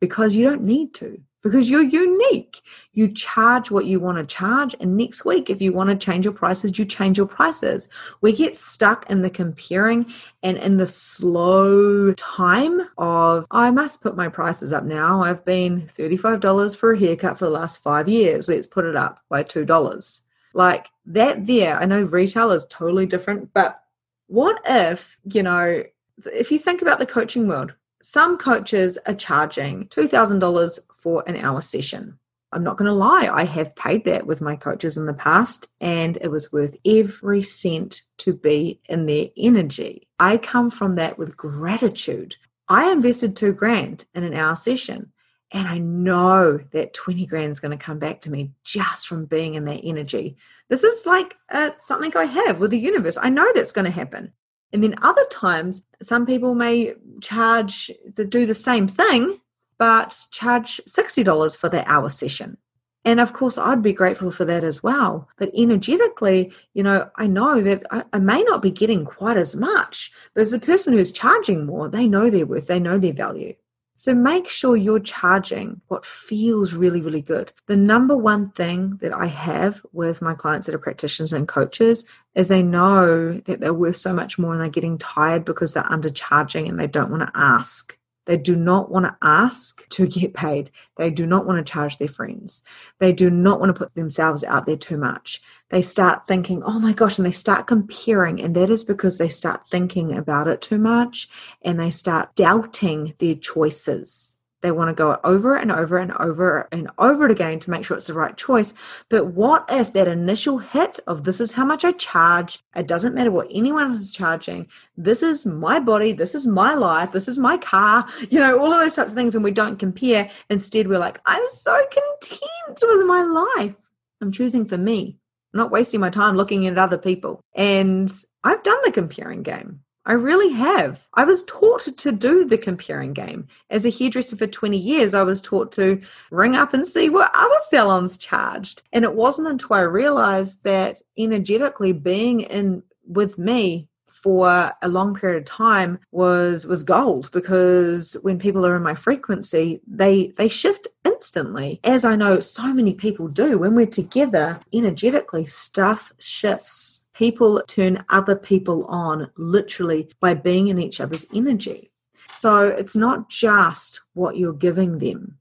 because 0.00 0.36
you 0.36 0.44
don't 0.44 0.62
need 0.62 0.94
to, 0.94 1.20
because 1.42 1.70
you're 1.70 1.82
unique. 1.82 2.60
You 2.92 3.08
charge 3.08 3.70
what 3.70 3.86
you 3.86 4.00
want 4.00 4.18
to 4.18 4.34
charge. 4.34 4.74
And 4.80 4.96
next 4.96 5.24
week, 5.24 5.50
if 5.50 5.60
you 5.60 5.72
want 5.72 5.90
to 5.90 5.96
change 5.96 6.24
your 6.24 6.34
prices, 6.34 6.78
you 6.78 6.84
change 6.84 7.18
your 7.18 7.26
prices. 7.26 7.88
We 8.20 8.32
get 8.32 8.56
stuck 8.56 9.08
in 9.10 9.22
the 9.22 9.30
comparing 9.30 10.12
and 10.42 10.58
in 10.58 10.76
the 10.76 10.86
slow 10.86 12.12
time 12.14 12.88
of, 12.98 13.46
I 13.50 13.70
must 13.70 14.02
put 14.02 14.16
my 14.16 14.28
prices 14.28 14.72
up 14.72 14.84
now. 14.84 15.22
I've 15.22 15.44
been 15.44 15.82
$35 15.82 16.76
for 16.76 16.92
a 16.92 16.98
haircut 16.98 17.38
for 17.38 17.46
the 17.46 17.50
last 17.50 17.82
five 17.82 18.08
years. 18.08 18.48
Let's 18.48 18.66
put 18.66 18.84
it 18.84 18.96
up 18.96 19.20
by 19.28 19.44
$2 19.44 20.20
like 20.52 20.90
that 21.06 21.46
there, 21.46 21.76
I 21.76 21.86
know 21.86 22.02
retail 22.02 22.50
is 22.50 22.66
totally 22.66 23.06
different, 23.06 23.52
but 23.54 23.82
what 24.26 24.60
if, 24.66 25.18
you 25.24 25.42
know, 25.42 25.84
if 26.26 26.50
you 26.50 26.58
think 26.58 26.82
about 26.82 26.98
the 26.98 27.06
coaching 27.06 27.48
world, 27.48 27.74
some 28.02 28.38
coaches 28.38 28.98
are 29.06 29.14
charging 29.14 29.86
$2,000 29.88 30.78
for 31.00 31.24
an 31.26 31.36
hour 31.36 31.60
session. 31.60 32.18
I'm 32.52 32.64
not 32.64 32.76
going 32.76 32.88
to 32.88 32.94
lie, 32.94 33.28
I 33.32 33.44
have 33.44 33.76
paid 33.76 34.04
that 34.06 34.26
with 34.26 34.40
my 34.40 34.56
coaches 34.56 34.96
in 34.96 35.06
the 35.06 35.14
past, 35.14 35.68
and 35.80 36.18
it 36.20 36.32
was 36.32 36.52
worth 36.52 36.76
every 36.84 37.42
cent 37.42 38.02
to 38.18 38.34
be 38.34 38.80
in 38.88 39.06
their 39.06 39.28
energy. 39.36 40.08
I 40.18 40.36
come 40.36 40.70
from 40.70 40.96
that 40.96 41.16
with 41.16 41.36
gratitude. 41.36 42.36
I 42.68 42.90
invested 42.90 43.36
two 43.36 43.52
grand 43.52 44.04
in 44.14 44.24
an 44.24 44.34
hour 44.34 44.56
session. 44.56 45.12
And 45.52 45.66
I 45.66 45.78
know 45.78 46.60
that 46.72 46.94
20 46.94 47.26
grand 47.26 47.50
is 47.50 47.58
going 47.58 47.76
to 47.76 47.84
come 47.84 47.98
back 47.98 48.20
to 48.22 48.30
me 48.30 48.52
just 48.62 49.08
from 49.08 49.24
being 49.24 49.54
in 49.54 49.64
that 49.64 49.80
energy. 49.82 50.36
This 50.68 50.84
is 50.84 51.06
like 51.06 51.36
uh, 51.50 51.70
something 51.78 52.16
I 52.16 52.24
have 52.24 52.60
with 52.60 52.70
the 52.70 52.78
universe. 52.78 53.18
I 53.20 53.30
know 53.30 53.48
that's 53.52 53.72
going 53.72 53.86
to 53.86 53.90
happen. 53.90 54.32
And 54.72 54.84
then 54.84 54.94
other 55.02 55.24
times, 55.30 55.82
some 56.00 56.24
people 56.24 56.54
may 56.54 56.94
charge 57.20 57.90
to 58.14 58.24
do 58.24 58.46
the 58.46 58.54
same 58.54 58.86
thing, 58.86 59.40
but 59.80 60.26
charge 60.30 60.78
$60 60.86 61.56
for 61.56 61.70
their 61.70 61.88
hour 61.88 62.10
session. 62.10 62.58
And 63.06 63.18
of 63.18 63.32
course, 63.32 63.56
I'd 63.56 63.82
be 63.82 63.94
grateful 63.94 64.30
for 64.30 64.44
that 64.44 64.62
as 64.62 64.82
well. 64.82 65.26
But 65.38 65.50
energetically, 65.56 66.52
you 66.74 66.82
know, 66.82 67.10
I 67.16 67.26
know 67.26 67.62
that 67.62 67.84
I, 67.90 68.04
I, 68.12 68.18
may 68.18 68.42
not 68.42 68.60
be 68.60 68.70
getting 68.70 69.06
quite 69.06 69.38
as 69.38 69.56
much, 69.56 70.12
but 70.34 70.42
as 70.42 70.52
a 70.52 70.58
person 70.58 70.92
who's 70.92 71.10
charging 71.10 71.64
more, 71.64 71.88
they 71.88 72.06
know 72.06 72.28
their 72.28 72.44
worth, 72.44 72.66
they 72.66 72.78
know 72.78 72.98
their 72.98 73.14
value. 73.14 73.54
So 73.96 74.14
make 74.14 74.50
sure 74.50 74.76
you're 74.76 75.00
charging 75.00 75.80
what 75.88 76.04
feels 76.04 76.74
really, 76.74 77.00
really 77.00 77.22
good. 77.22 77.50
The 77.66 77.76
number 77.76 78.16
one 78.18 78.50
thing 78.50 78.98
that 79.00 79.14
I 79.14 79.26
have 79.26 79.84
with 79.92 80.20
my 80.20 80.34
clients 80.34 80.66
that 80.66 80.74
are 80.74 80.78
practitioners 80.78 81.32
and 81.32 81.48
coaches 81.48 82.04
is 82.34 82.48
they 82.48 82.62
know 82.62 83.40
that 83.46 83.60
they're 83.60 83.72
worth 83.72 83.96
so 83.96 84.12
much 84.12 84.38
more 84.38 84.52
and 84.52 84.60
they're 84.60 84.68
getting 84.68 84.98
tired 84.98 85.46
because 85.46 85.72
they're 85.72 85.82
undercharging 85.84 86.68
and 86.68 86.78
they 86.78 86.86
don't 86.86 87.10
want 87.10 87.22
to 87.22 87.32
ask. 87.34 87.96
They 88.30 88.36
do 88.36 88.54
not 88.54 88.92
want 88.92 89.06
to 89.06 89.16
ask 89.22 89.88
to 89.88 90.06
get 90.06 90.34
paid. 90.34 90.70
They 90.96 91.10
do 91.10 91.26
not 91.26 91.46
want 91.46 91.58
to 91.58 91.72
charge 91.72 91.98
their 91.98 92.06
friends. 92.06 92.62
They 93.00 93.12
do 93.12 93.28
not 93.28 93.58
want 93.58 93.74
to 93.74 93.78
put 93.78 93.96
themselves 93.96 94.44
out 94.44 94.66
there 94.66 94.76
too 94.76 94.96
much. 94.96 95.42
They 95.70 95.82
start 95.82 96.28
thinking, 96.28 96.62
oh 96.62 96.78
my 96.78 96.92
gosh, 96.92 97.18
and 97.18 97.26
they 97.26 97.32
start 97.32 97.66
comparing. 97.66 98.40
And 98.40 98.54
that 98.54 98.70
is 98.70 98.84
because 98.84 99.18
they 99.18 99.28
start 99.28 99.66
thinking 99.66 100.16
about 100.16 100.46
it 100.46 100.62
too 100.62 100.78
much 100.78 101.28
and 101.62 101.80
they 101.80 101.90
start 101.90 102.36
doubting 102.36 103.14
their 103.18 103.34
choices. 103.34 104.39
They 104.62 104.70
want 104.70 104.88
to 104.88 104.94
go 104.94 105.18
over 105.24 105.56
and 105.56 105.72
over 105.72 105.96
and 105.96 106.12
over 106.12 106.68
and 106.70 106.90
over 106.98 107.24
it 107.24 107.30
again 107.30 107.58
to 107.60 107.70
make 107.70 107.84
sure 107.84 107.96
it's 107.96 108.08
the 108.08 108.14
right 108.14 108.36
choice. 108.36 108.74
But 109.08 109.28
what 109.28 109.64
if 109.70 109.92
that 109.94 110.08
initial 110.08 110.58
hit 110.58 111.00
of 111.06 111.24
this 111.24 111.40
is 111.40 111.52
how 111.52 111.64
much 111.64 111.84
I 111.84 111.92
charge? 111.92 112.60
It 112.76 112.86
doesn't 112.86 113.14
matter 113.14 113.30
what 113.30 113.48
anyone 113.50 113.90
else 113.90 114.00
is 114.00 114.12
charging. 114.12 114.68
This 114.96 115.22
is 115.22 115.46
my 115.46 115.80
body. 115.80 116.12
This 116.12 116.34
is 116.34 116.46
my 116.46 116.74
life. 116.74 117.12
This 117.12 117.28
is 117.28 117.38
my 117.38 117.56
car. 117.56 118.06
You 118.28 118.38
know, 118.38 118.58
all 118.58 118.72
of 118.72 118.80
those 118.80 118.94
types 118.94 119.12
of 119.12 119.16
things. 119.16 119.34
And 119.34 119.44
we 119.44 119.50
don't 119.50 119.78
compare. 119.78 120.30
Instead, 120.50 120.88
we're 120.88 120.98
like, 120.98 121.20
I'm 121.24 121.46
so 121.48 121.76
content 121.90 122.80
with 122.82 123.06
my 123.06 123.22
life. 123.22 123.76
I'm 124.20 124.32
choosing 124.32 124.66
for 124.66 124.76
me. 124.76 125.18
I'm 125.54 125.58
not 125.58 125.70
wasting 125.70 126.00
my 126.00 126.10
time 126.10 126.36
looking 126.36 126.66
at 126.66 126.78
other 126.78 126.98
people. 126.98 127.40
And 127.54 128.12
I've 128.44 128.62
done 128.62 128.78
the 128.84 128.92
comparing 128.92 129.42
game. 129.42 129.80
I 130.10 130.14
really 130.14 130.52
have. 130.54 131.06
I 131.14 131.24
was 131.24 131.44
taught 131.44 131.82
to 131.82 132.10
do 132.10 132.44
the 132.44 132.58
comparing 132.58 133.12
game. 133.12 133.46
As 133.70 133.86
a 133.86 133.90
hairdresser 133.90 134.34
for 134.34 134.48
20 134.48 134.76
years, 134.76 135.14
I 135.14 135.22
was 135.22 135.40
taught 135.40 135.70
to 135.74 136.00
ring 136.32 136.56
up 136.56 136.74
and 136.74 136.84
see 136.84 137.08
what 137.08 137.30
other 137.32 137.54
salons 137.68 138.18
charged. 138.18 138.82
And 138.92 139.04
it 139.04 139.14
wasn't 139.14 139.46
until 139.46 139.76
I 139.76 139.82
realized 139.82 140.64
that 140.64 141.00
energetically 141.16 141.92
being 141.92 142.40
in 142.40 142.82
with 143.06 143.38
me 143.38 143.86
for 144.08 144.72
a 144.82 144.88
long 144.88 145.14
period 145.14 145.38
of 145.38 145.44
time 145.44 146.00
was 146.10 146.66
was 146.66 146.82
gold 146.82 147.30
because 147.32 148.16
when 148.22 148.40
people 148.40 148.66
are 148.66 148.76
in 148.76 148.82
my 148.82 148.94
frequency 148.94 149.80
they 149.86 150.26
they 150.36 150.48
shift 150.48 150.88
instantly 151.06 151.80
as 151.84 152.04
i 152.04 152.14
know 152.14 152.38
so 152.38 152.74
many 152.74 152.92
people 152.92 153.28
do 153.28 153.56
when 153.56 153.74
we're 153.74 153.86
together 153.86 154.60
energetically 154.74 155.46
stuff 155.46 156.12
shifts 156.18 157.06
people 157.20 157.62
turn 157.68 158.02
other 158.08 158.34
people 158.34 158.86
on 158.86 159.30
literally 159.36 160.10
by 160.20 160.32
being 160.32 160.68
in 160.68 160.78
each 160.78 161.02
other's 161.02 161.26
energy. 161.34 161.90
So 162.26 162.68
it's 162.68 162.96
not 162.96 163.28
just 163.28 164.00
what 164.14 164.38
you're 164.38 164.54
giving 164.54 165.00
them, 165.00 165.36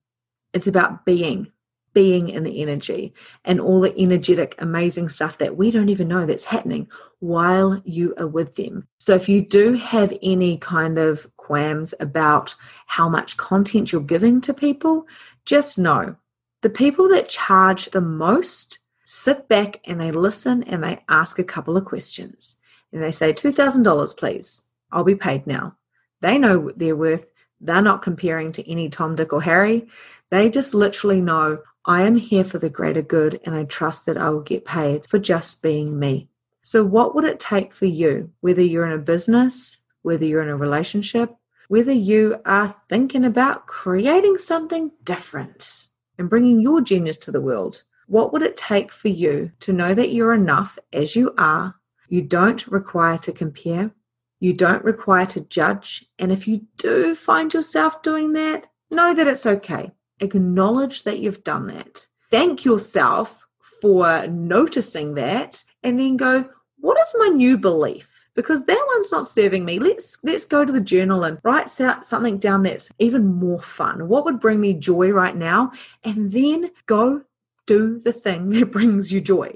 it's 0.51 0.67
about 0.67 1.05
being, 1.05 1.53
being 1.93 2.27
in 2.27 2.43
the 2.43 2.61
energy 2.61 3.13
and 3.45 3.61
all 3.61 3.79
the 3.79 3.97
energetic, 3.97 4.55
amazing 4.59 5.07
stuff 5.07 5.37
that 5.37 5.55
we 5.55 5.71
don't 5.71 5.87
even 5.87 6.09
know 6.09 6.25
that's 6.25 6.43
happening 6.43 6.89
while 7.19 7.81
you 7.85 8.13
are 8.17 8.27
with 8.27 8.55
them. 8.55 8.85
So 8.97 9.15
if 9.15 9.29
you 9.29 9.41
do 9.41 9.75
have 9.75 10.11
any 10.21 10.57
kind 10.57 10.99
of 10.99 11.29
qualms 11.37 11.93
about 12.01 12.55
how 12.87 13.07
much 13.07 13.37
content 13.37 13.93
you're 13.93 14.01
giving 14.01 14.41
to 14.41 14.53
people, 14.53 15.07
just 15.45 15.79
know 15.79 16.17
the 16.61 16.69
people 16.69 17.07
that 17.07 17.29
charge 17.29 17.85
the 17.91 18.01
most 18.01 18.79
sit 19.11 19.47
back 19.47 19.79
and 19.85 19.99
they 19.99 20.11
listen 20.11 20.61
and 20.65 20.83
they 20.83 20.99
ask 21.09 21.39
a 21.39 21.43
couple 21.43 21.75
of 21.75 21.83
questions. 21.83 22.61
And 22.93 23.01
they 23.01 23.11
say, 23.11 23.33
$2,000, 23.33 24.15
please. 24.15 24.69
I'll 24.91 25.03
be 25.03 25.15
paid 25.15 25.47
now. 25.47 25.75
They 26.21 26.37
know 26.37 26.59
what 26.59 26.77
their 26.77 26.95
worth. 26.95 27.31
They're 27.59 27.81
not 27.81 28.03
comparing 28.03 28.51
to 28.51 28.69
any 28.69 28.87
Tom, 28.87 29.15
Dick, 29.15 29.33
or 29.33 29.41
Harry. 29.41 29.87
They 30.29 30.47
just 30.47 30.75
literally 30.75 31.21
know 31.21 31.57
I 31.85 32.03
am 32.03 32.17
here 32.17 32.43
for 32.43 32.59
the 32.59 32.69
greater 32.69 33.01
good 33.01 33.39
and 33.45 33.55
I 33.55 33.63
trust 33.63 34.05
that 34.05 34.17
I 34.17 34.29
will 34.29 34.41
get 34.41 34.63
paid 34.63 35.07
for 35.07 35.17
just 35.17 35.63
being 35.63 35.97
me. 35.97 36.29
So, 36.61 36.83
what 36.83 37.15
would 37.15 37.25
it 37.25 37.39
take 37.39 37.73
for 37.73 37.87
you, 37.87 38.29
whether 38.41 38.61
you're 38.61 38.85
in 38.85 38.91
a 38.91 38.99
business, 38.99 39.79
whether 40.03 40.25
you're 40.25 40.43
in 40.43 40.49
a 40.49 40.55
relationship, 40.55 41.35
whether 41.67 41.91
you 41.91 42.39
are 42.45 42.75
thinking 42.89 43.25
about 43.25 43.65
creating 43.65 44.37
something 44.37 44.91
different 45.03 45.87
and 46.19 46.29
bringing 46.29 46.59
your 46.59 46.81
genius 46.81 47.17
to 47.17 47.31
the 47.31 47.41
world? 47.41 47.81
What 48.09 48.33
would 48.33 48.41
it 48.41 48.57
take 48.57 48.91
for 48.91 49.07
you 49.07 49.51
to 49.59 49.71
know 49.71 49.93
that 49.93 50.11
you're 50.11 50.33
enough 50.33 50.79
as 50.91 51.15
you 51.15 51.31
are? 51.37 51.75
You 52.07 52.23
don't 52.23 52.65
require 52.65 53.19
to 53.19 53.31
compare. 53.31 53.91
You 54.39 54.53
don't 54.53 54.83
require 54.83 55.27
to 55.27 55.41
judge. 55.41 56.07
And 56.17 56.31
if 56.31 56.47
you 56.47 56.65
do 56.77 57.13
find 57.13 57.53
yourself 57.53 58.01
doing 58.01 58.33
that, 58.33 58.65
know 58.89 59.13
that 59.13 59.27
it's 59.27 59.45
okay. 59.45 59.91
Acknowledge 60.21 61.03
that 61.03 61.19
you've 61.19 61.43
done 61.43 61.67
that. 61.67 62.07
Thank 62.31 62.65
yourself 62.65 63.45
for 63.79 64.25
noticing 64.25 65.13
that 65.13 65.63
and 65.83 65.99
then 65.99 66.17
go, 66.17 66.49
what 66.79 66.99
is 66.99 67.15
my 67.19 67.27
new 67.27 67.59
belief? 67.59 68.15
because 68.35 68.65
that 68.65 68.85
one's 68.93 69.11
not 69.11 69.25
serving 69.25 69.65
me 69.65 69.79
let's 69.79 70.17
let's 70.23 70.45
go 70.45 70.63
to 70.63 70.71
the 70.71 70.79
journal 70.79 71.25
and 71.25 71.39
write 71.43 71.81
out 71.81 72.05
something 72.05 72.37
down 72.37 72.63
that's 72.63 72.89
even 72.99 73.25
more 73.25 73.59
fun 73.59 74.07
what 74.07 74.23
would 74.23 74.39
bring 74.39 74.61
me 74.61 74.71
joy 74.71 75.09
right 75.09 75.35
now 75.35 75.71
and 76.05 76.31
then 76.31 76.71
go 76.85 77.21
do 77.69 77.99
the 77.99 78.11
thing 78.11 78.49
that 78.53 78.71
brings 78.71 79.11
you 79.11 79.21
joy. 79.21 79.51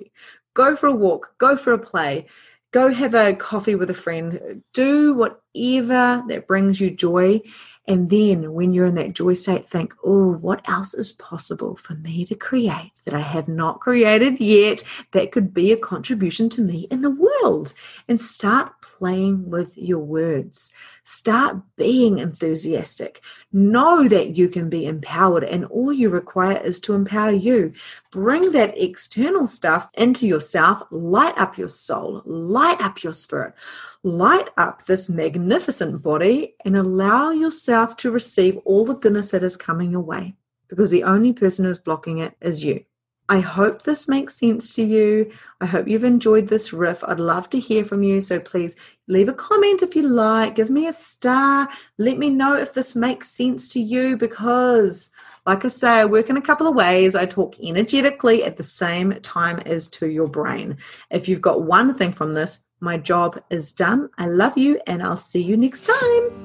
Go 0.53 0.75
for 0.75 0.87
a 0.87 0.93
walk 1.05 1.33
go 1.39 1.57
for 1.57 1.73
a 1.73 1.79
play 1.79 2.27
go 2.71 2.91
have 2.91 3.13
a 3.13 3.33
coffee 3.33 3.75
with 3.75 3.89
a 3.89 3.93
friend 3.93 4.63
do 4.73 5.13
whatever 5.53 6.23
that 6.27 6.47
brings 6.47 6.81
you 6.81 6.91
joy 6.91 7.41
and 7.85 8.09
then 8.09 8.53
when 8.53 8.71
you're 8.71 8.85
in 8.85 8.95
that 8.95 9.13
joy 9.13 9.33
state, 9.33 9.67
think, 9.67 9.93
oh, 10.05 10.37
what 10.37 10.67
else 10.69 10.93
is 10.93 11.11
possible 11.11 11.75
for 11.75 11.95
me 11.95 12.23
to 12.25 12.35
create 12.35 12.91
that 13.03 13.13
I 13.13 13.19
have 13.19 13.49
not 13.49 13.81
created 13.81 14.39
yet 14.39 14.83
that 15.11 15.33
could 15.33 15.53
be 15.53 15.73
a 15.73 15.77
contribution 15.77 16.47
to 16.49 16.61
me 16.61 16.87
in 16.89 17.01
the 17.01 17.09
world? 17.09 17.73
And 18.07 18.21
start 18.21 18.79
playing 18.81 19.49
with 19.49 19.77
your 19.77 19.99
words. 19.99 20.71
Start 21.03 21.57
being 21.75 22.19
enthusiastic. 22.19 23.21
Know 23.51 24.07
that 24.07 24.37
you 24.37 24.47
can 24.47 24.69
be 24.69 24.85
empowered, 24.85 25.43
and 25.43 25.65
all 25.65 25.91
you 25.91 26.07
require 26.07 26.57
is 26.63 26.79
to 26.81 26.93
empower 26.93 27.31
you. 27.31 27.73
Bring 28.11 28.51
that 28.51 28.81
external 28.81 29.45
stuff 29.45 29.89
into 29.95 30.25
yourself, 30.25 30.83
light 30.89 31.37
up 31.37 31.57
your 31.57 31.67
soul, 31.67 32.21
light 32.25 32.79
up 32.79 33.03
your 33.03 33.11
spirit 33.11 33.55
light 34.03 34.49
up 34.57 34.85
this 34.85 35.09
magnificent 35.09 36.03
body 36.03 36.55
and 36.65 36.75
allow 36.75 37.31
yourself 37.31 37.95
to 37.97 38.11
receive 38.11 38.57
all 38.65 38.85
the 38.85 38.95
goodness 38.95 39.31
that 39.31 39.43
is 39.43 39.55
coming 39.57 39.91
your 39.91 40.01
way 40.01 40.35
because 40.67 40.91
the 40.91 41.03
only 41.03 41.31
person 41.31 41.65
who's 41.65 41.79
blocking 41.79 42.17
it 42.17 42.35
is 42.41 42.65
you. 42.65 42.83
I 43.29 43.39
hope 43.39 43.83
this 43.83 44.09
makes 44.09 44.35
sense 44.35 44.75
to 44.75 44.83
you. 44.83 45.31
I 45.61 45.65
hope 45.65 45.87
you've 45.87 46.03
enjoyed 46.03 46.49
this 46.49 46.73
riff. 46.73 47.03
I'd 47.05 47.21
love 47.21 47.49
to 47.51 47.59
hear 47.59 47.85
from 47.85 48.03
you. 48.03 48.19
So 48.19 48.39
please 48.39 48.75
leave 49.07 49.29
a 49.29 49.33
comment 49.33 49.81
if 49.81 49.95
you 49.95 50.03
like, 50.03 50.55
give 50.55 50.69
me 50.69 50.87
a 50.87 50.93
star, 50.93 51.69
let 51.97 52.17
me 52.17 52.29
know 52.29 52.55
if 52.55 52.73
this 52.73 52.97
makes 52.97 53.29
sense 53.29 53.69
to 53.69 53.79
you 53.79 54.17
because 54.17 55.11
like 55.45 55.65
I 55.65 55.67
say, 55.67 55.89
I 55.89 56.05
work 56.05 56.29
in 56.29 56.37
a 56.37 56.41
couple 56.41 56.67
of 56.67 56.75
ways. 56.75 57.15
I 57.15 57.25
talk 57.25 57.59
energetically 57.59 58.43
at 58.43 58.57
the 58.57 58.63
same 58.63 59.19
time 59.21 59.59
as 59.59 59.87
to 59.87 60.07
your 60.07 60.27
brain. 60.27 60.77
If 61.09 61.27
you've 61.27 61.41
got 61.41 61.63
one 61.63 61.93
thing 61.93 62.13
from 62.13 62.33
this, 62.33 62.65
my 62.79 62.97
job 62.97 63.41
is 63.49 63.71
done. 63.71 64.09
I 64.17 64.27
love 64.27 64.57
you, 64.57 64.79
and 64.87 65.01
I'll 65.01 65.17
see 65.17 65.41
you 65.41 65.57
next 65.57 65.85
time. 65.85 66.42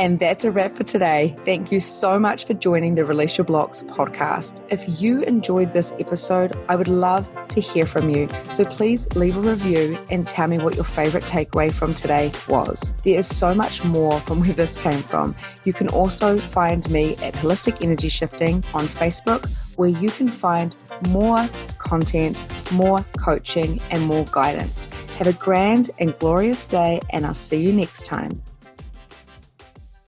And 0.00 0.18
that's 0.18 0.46
a 0.46 0.50
wrap 0.50 0.76
for 0.76 0.84
today. 0.84 1.36
Thank 1.44 1.70
you 1.70 1.78
so 1.78 2.18
much 2.18 2.46
for 2.46 2.54
joining 2.54 2.94
the 2.94 3.04
Release 3.04 3.36
Your 3.36 3.44
Blocks 3.44 3.82
podcast. 3.82 4.62
If 4.70 4.82
you 4.98 5.20
enjoyed 5.24 5.74
this 5.74 5.92
episode, 6.00 6.58
I 6.70 6.76
would 6.76 6.88
love 6.88 7.28
to 7.48 7.60
hear 7.60 7.84
from 7.84 8.08
you. 8.08 8.26
So 8.50 8.64
please 8.64 9.06
leave 9.14 9.36
a 9.36 9.40
review 9.40 9.98
and 10.10 10.26
tell 10.26 10.48
me 10.48 10.56
what 10.56 10.74
your 10.74 10.84
favorite 10.84 11.24
takeaway 11.24 11.70
from 11.70 11.92
today 11.92 12.32
was. 12.48 12.94
There 13.02 13.18
is 13.18 13.26
so 13.26 13.54
much 13.54 13.84
more 13.84 14.18
from 14.20 14.40
where 14.40 14.54
this 14.54 14.78
came 14.78 15.02
from. 15.02 15.36
You 15.66 15.74
can 15.74 15.88
also 15.88 16.38
find 16.38 16.88
me 16.90 17.16
at 17.16 17.34
Holistic 17.34 17.84
Energy 17.84 18.08
Shifting 18.08 18.64
on 18.72 18.86
Facebook 18.86 19.50
where 19.76 19.90
you 19.90 20.08
can 20.08 20.28
find 20.28 20.78
more 21.08 21.46
content, 21.78 22.42
more 22.72 23.04
coaching, 23.18 23.78
and 23.90 24.02
more 24.06 24.24
guidance. 24.32 24.86
Have 25.18 25.26
a 25.26 25.34
grand 25.34 25.90
and 25.98 26.18
glorious 26.18 26.64
day, 26.64 27.02
and 27.10 27.26
I'll 27.26 27.34
see 27.34 27.62
you 27.62 27.70
next 27.70 28.06
time. 28.06 28.40